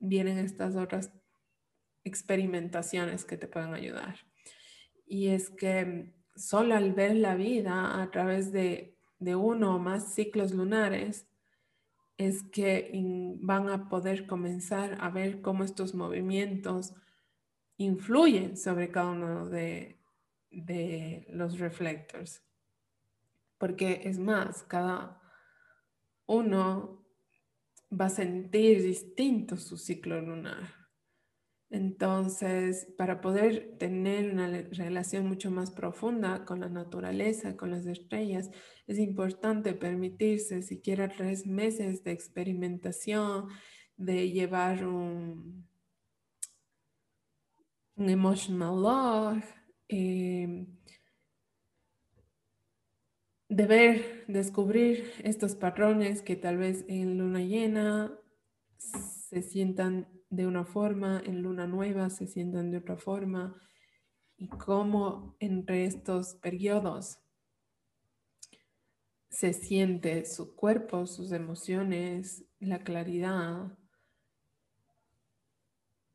vienen 0.00 0.38
estas 0.38 0.76
otras 0.76 1.12
experimentaciones 2.04 3.24
que 3.24 3.36
te 3.36 3.48
pueden 3.48 3.74
ayudar. 3.74 4.16
Y 5.06 5.28
es 5.28 5.50
que 5.50 6.14
solo 6.36 6.74
al 6.74 6.92
ver 6.92 7.16
la 7.16 7.34
vida 7.34 8.02
a 8.02 8.10
través 8.10 8.52
de, 8.52 8.96
de 9.18 9.34
uno 9.34 9.76
o 9.76 9.78
más 9.78 10.14
ciclos 10.14 10.52
lunares, 10.52 11.26
es 12.16 12.42
que 12.44 12.90
van 13.40 13.68
a 13.68 13.88
poder 13.88 14.26
comenzar 14.26 14.96
a 15.00 15.10
ver 15.10 15.40
cómo 15.40 15.64
estos 15.64 15.94
movimientos 15.94 16.94
influyen 17.76 18.56
sobre 18.56 18.90
cada 18.90 19.10
uno 19.10 19.48
de, 19.48 19.98
de 20.50 21.26
los 21.30 21.58
reflectors 21.58 22.44
porque 23.64 24.02
es 24.04 24.18
más, 24.18 24.62
cada 24.64 25.20
uno 26.26 27.02
va 27.90 28.06
a 28.06 28.10
sentir 28.10 28.82
distinto 28.82 29.56
su 29.56 29.78
ciclo 29.78 30.20
lunar. 30.20 30.83
Entonces, 31.74 32.86
para 32.96 33.20
poder 33.20 33.76
tener 33.78 34.32
una 34.32 34.46
relación 34.70 35.26
mucho 35.26 35.50
más 35.50 35.72
profunda 35.72 36.44
con 36.44 36.60
la 36.60 36.68
naturaleza, 36.68 37.56
con 37.56 37.72
las 37.72 37.84
estrellas, 37.86 38.48
es 38.86 39.00
importante 39.00 39.74
permitirse 39.74 40.62
siquiera 40.62 41.08
tres 41.08 41.48
meses 41.48 42.04
de 42.04 42.12
experimentación, 42.12 43.48
de 43.96 44.30
llevar 44.30 44.86
un, 44.86 45.66
un 47.96 48.08
emotional 48.08 48.80
log, 48.80 49.42
eh, 49.88 50.68
de 53.48 54.24
descubrir 54.28 55.10
estos 55.24 55.56
patrones 55.56 56.22
que 56.22 56.36
tal 56.36 56.56
vez 56.56 56.84
en 56.86 57.18
luna 57.18 57.40
llena 57.40 58.16
se 58.78 59.42
sientan 59.42 60.14
de 60.36 60.46
una 60.46 60.64
forma, 60.64 61.22
en 61.24 61.42
luna 61.42 61.66
nueva 61.66 62.10
se 62.10 62.26
sientan 62.26 62.70
de 62.70 62.78
otra 62.78 62.96
forma, 62.96 63.60
y 64.36 64.48
cómo 64.48 65.36
entre 65.38 65.84
estos 65.84 66.34
periodos 66.36 67.18
se 69.30 69.52
siente 69.52 70.24
su 70.26 70.54
cuerpo, 70.54 71.06
sus 71.06 71.32
emociones, 71.32 72.44
la 72.60 72.84
claridad, 72.84 73.76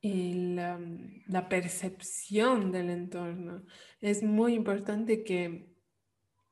la 0.01 1.49
percepción 1.49 2.71
del 2.71 2.89
entorno. 2.89 3.65
Es 3.99 4.23
muy 4.23 4.53
importante 4.53 5.23
que 5.23 5.75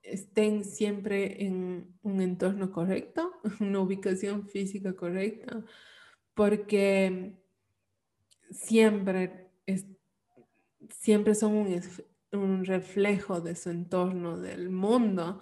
estén 0.01 0.65
siempre 0.65 1.45
en 1.45 1.97
un 2.01 2.21
entorno 2.21 2.71
correcto, 2.71 3.31
una 3.61 3.79
ubicación 3.79 4.47
física 4.47 4.93
correcta, 4.93 5.63
porque 6.33 7.37
siempre, 8.51 9.51
siempre 10.89 11.35
son 11.35 11.53
un, 11.53 11.81
un 12.31 12.65
reflejo 12.65 13.41
de 13.41 13.55
su 13.55 13.69
entorno, 13.69 14.37
del 14.37 14.69
mundo. 14.69 15.41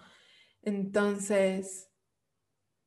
Entonces, 0.61 1.89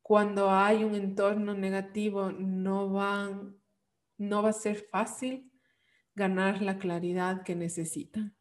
cuando 0.03 0.51
hay 0.51 0.85
un 0.85 0.95
entorno 0.95 1.55
negativo, 1.55 2.33
no, 2.33 2.91
van, 2.91 3.57
no 4.17 4.43
va 4.43 4.51
a 4.51 4.55
ser 4.55 4.77
fácil 4.91 5.53
ganar 6.15 6.63
la 6.63 6.79
claridad 6.79 7.43
que 7.43 7.55
necesitan. 7.55 8.35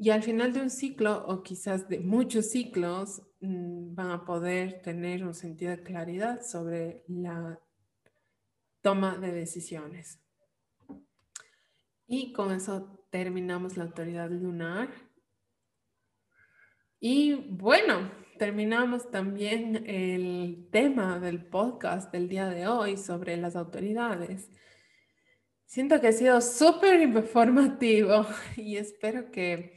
Y 0.00 0.10
al 0.10 0.22
final 0.22 0.52
de 0.52 0.62
un 0.62 0.70
ciclo 0.70 1.26
o 1.26 1.42
quizás 1.42 1.88
de 1.88 1.98
muchos 1.98 2.50
ciclos 2.50 3.20
mm, 3.40 3.94
van 3.94 4.12
a 4.12 4.24
poder 4.24 4.80
tener 4.80 5.24
un 5.24 5.34
sentido 5.34 5.72
de 5.72 5.82
claridad 5.82 6.40
sobre 6.42 7.02
la 7.08 7.60
toma 8.80 9.18
de 9.18 9.32
decisiones. 9.32 10.20
Y 12.08 12.32
con 12.32 12.52
eso 12.52 13.06
terminamos 13.10 13.76
la 13.76 13.84
autoridad 13.84 14.30
lunar. 14.30 14.88
Y 16.98 17.34
bueno, 17.34 18.10
terminamos 18.38 19.10
también 19.10 19.84
el 19.86 20.68
tema 20.72 21.20
del 21.20 21.44
podcast 21.44 22.10
del 22.10 22.30
día 22.30 22.48
de 22.48 22.66
hoy 22.66 22.96
sobre 22.96 23.36
las 23.36 23.56
autoridades. 23.56 24.50
Siento 25.66 26.00
que 26.00 26.08
ha 26.08 26.12
sido 26.12 26.40
súper 26.40 27.02
informativo 27.02 28.26
y 28.56 28.78
espero 28.78 29.30
que 29.30 29.74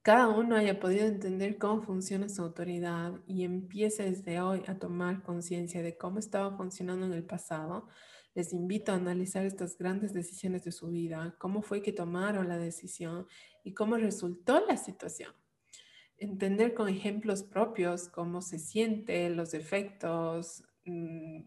cada 0.00 0.28
uno 0.28 0.56
haya 0.56 0.80
podido 0.80 1.06
entender 1.06 1.58
cómo 1.58 1.82
funciona 1.82 2.30
su 2.30 2.40
autoridad 2.40 3.20
y 3.26 3.44
empiece 3.44 4.04
desde 4.04 4.40
hoy 4.40 4.62
a 4.66 4.78
tomar 4.78 5.22
conciencia 5.22 5.82
de 5.82 5.98
cómo 5.98 6.18
estaba 6.20 6.56
funcionando 6.56 7.04
en 7.04 7.12
el 7.12 7.24
pasado, 7.24 7.86
les 8.34 8.52
invito 8.52 8.92
a 8.92 8.96
analizar 8.96 9.44
estas 9.44 9.76
grandes 9.76 10.12
decisiones 10.12 10.64
de 10.64 10.72
su 10.72 10.88
vida, 10.88 11.34
cómo 11.38 11.62
fue 11.62 11.82
que 11.82 11.92
tomaron 11.92 12.48
la 12.48 12.58
decisión 12.58 13.26
y 13.64 13.74
cómo 13.74 13.96
resultó 13.96 14.64
la 14.66 14.76
situación. 14.76 15.34
entender 16.22 16.74
con 16.74 16.90
ejemplos 16.90 17.42
propios 17.42 18.08
cómo 18.08 18.42
se 18.42 18.58
siente, 18.58 19.30
los 19.30 19.54
efectos, 19.54 20.62
mm, 20.84 21.40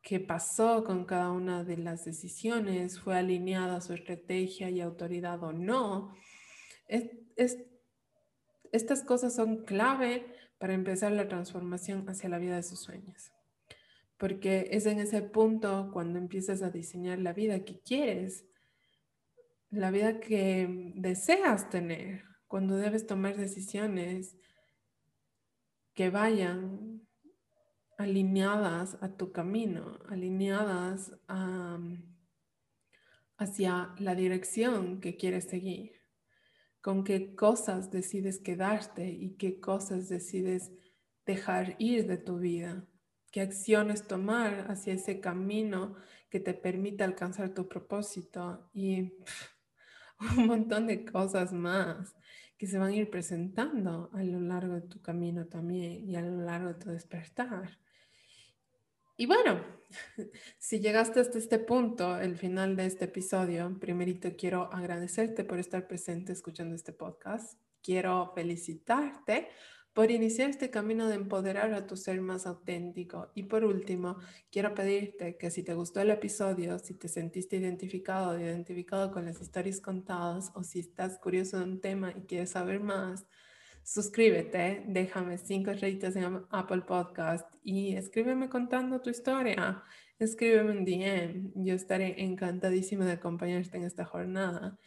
qué 0.00 0.18
pasó 0.18 0.82
con 0.82 1.04
cada 1.04 1.30
una 1.30 1.62
de 1.62 1.76
las 1.76 2.06
decisiones, 2.06 2.98
fue 2.98 3.18
alineada 3.18 3.82
su 3.82 3.92
estrategia 3.92 4.70
y 4.70 4.80
autoridad 4.80 5.42
o 5.44 5.52
no. 5.52 6.14
estas 8.72 9.02
cosas 9.02 9.34
son 9.34 9.64
clave 9.64 10.24
para 10.58 10.72
empezar 10.72 11.12
la 11.12 11.28
transformación 11.28 12.08
hacia 12.08 12.30
la 12.30 12.38
vida 12.38 12.56
de 12.56 12.62
sus 12.62 12.80
sueños. 12.80 13.30
Porque 14.18 14.68
es 14.72 14.84
en 14.86 14.98
ese 14.98 15.22
punto 15.22 15.90
cuando 15.92 16.18
empiezas 16.18 16.60
a 16.62 16.70
diseñar 16.70 17.18
la 17.18 17.32
vida 17.32 17.64
que 17.64 17.80
quieres, 17.80 18.44
la 19.70 19.90
vida 19.90 20.20
que 20.20 20.92
deseas 20.96 21.70
tener, 21.70 22.24
cuando 22.46 22.76
debes 22.76 23.06
tomar 23.06 23.36
decisiones 23.36 24.36
que 25.94 26.10
vayan 26.10 27.06
alineadas 27.98 28.96
a 29.02 29.16
tu 29.16 29.32
camino, 29.32 29.98
alineadas 30.08 31.12
hacia 33.36 33.94
la 33.98 34.14
dirección 34.14 35.00
que 35.00 35.16
quieres 35.16 35.44
seguir, 35.44 35.92
con 36.80 37.04
qué 37.04 37.34
cosas 37.34 37.90
decides 37.90 38.38
quedarte 38.38 39.10
y 39.10 39.36
qué 39.36 39.60
cosas 39.60 40.08
decides 40.08 40.72
dejar 41.26 41.74
ir 41.78 42.06
de 42.06 42.16
tu 42.16 42.38
vida, 42.38 42.88
qué 43.30 43.40
acciones 43.40 44.06
tomar 44.06 44.66
hacia 44.70 44.94
ese 44.94 45.20
camino 45.20 45.96
que 46.30 46.40
te 46.40 46.54
permita 46.54 47.04
alcanzar 47.04 47.54
tu 47.54 47.68
propósito 47.68 48.70
y 48.72 49.12
un 50.36 50.46
montón 50.46 50.86
de 50.86 51.04
cosas 51.04 51.52
más 51.52 52.14
que 52.56 52.66
se 52.66 52.78
van 52.78 52.90
a 52.90 52.96
ir 52.96 53.08
presentando 53.08 54.10
a 54.12 54.22
lo 54.24 54.40
largo 54.40 54.74
de 54.74 54.82
tu 54.82 55.00
camino 55.00 55.46
también 55.46 56.08
y 56.08 56.16
a 56.16 56.20
lo 56.20 56.42
largo 56.42 56.68
de 56.68 56.74
tu 56.74 56.90
despertar. 56.90 57.78
Y 59.16 59.26
bueno, 59.26 59.60
si 60.58 60.80
llegaste 60.80 61.20
hasta 61.20 61.38
este 61.38 61.58
punto, 61.58 62.18
el 62.18 62.36
final 62.36 62.76
de 62.76 62.86
este 62.86 63.06
episodio, 63.06 63.78
primerito 63.78 64.28
quiero 64.36 64.72
agradecerte 64.72 65.44
por 65.44 65.58
estar 65.58 65.86
presente 65.86 66.32
escuchando 66.32 66.74
este 66.74 66.92
podcast. 66.92 67.60
Quiero 67.82 68.32
felicitarte 68.34 69.48
por 69.98 70.12
iniciar 70.12 70.48
este 70.48 70.70
camino 70.70 71.08
de 71.08 71.16
empoderar 71.16 71.74
a 71.74 71.88
tu 71.88 71.96
ser 71.96 72.20
más 72.20 72.46
auténtico. 72.46 73.32
Y 73.34 73.42
por 73.42 73.64
último, 73.64 74.16
quiero 74.48 74.72
pedirte 74.72 75.36
que 75.36 75.50
si 75.50 75.64
te 75.64 75.74
gustó 75.74 76.00
el 76.00 76.10
episodio, 76.10 76.78
si 76.78 76.94
te 76.94 77.08
sentiste 77.08 77.56
identificado 77.56 78.30
o 78.30 78.38
identificado 78.38 79.10
con 79.10 79.24
las 79.24 79.40
historias 79.40 79.80
contadas 79.80 80.52
o 80.54 80.62
si 80.62 80.78
estás 80.78 81.18
curioso 81.18 81.58
de 81.58 81.64
un 81.64 81.80
tema 81.80 82.12
y 82.12 82.20
quieres 82.28 82.50
saber 82.50 82.78
más, 82.78 83.26
suscríbete, 83.82 84.84
déjame 84.86 85.36
cinco 85.36 85.72
estrellitas 85.72 86.14
en 86.14 86.42
Apple 86.50 86.82
Podcast 86.82 87.52
y 87.64 87.96
escríbeme 87.96 88.48
contando 88.48 89.00
tu 89.00 89.10
historia. 89.10 89.82
Escríbeme 90.20 90.70
un 90.78 90.84
DM. 90.84 91.50
Yo 91.56 91.74
estaré 91.74 92.22
encantadísima 92.22 93.04
de 93.04 93.14
acompañarte 93.14 93.78
en 93.78 93.82
esta 93.82 94.04
jornada. 94.04 94.78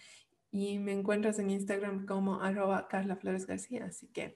Y 0.53 0.80
me 0.80 0.93
encuentras 0.93 1.39
en 1.39 1.49
Instagram 1.49 2.05
como 2.05 2.41
arroba 2.41 2.88
Carla 2.89 3.16
Flores 3.18 3.45
García. 3.45 3.86
Así 3.86 4.07
que 4.07 4.36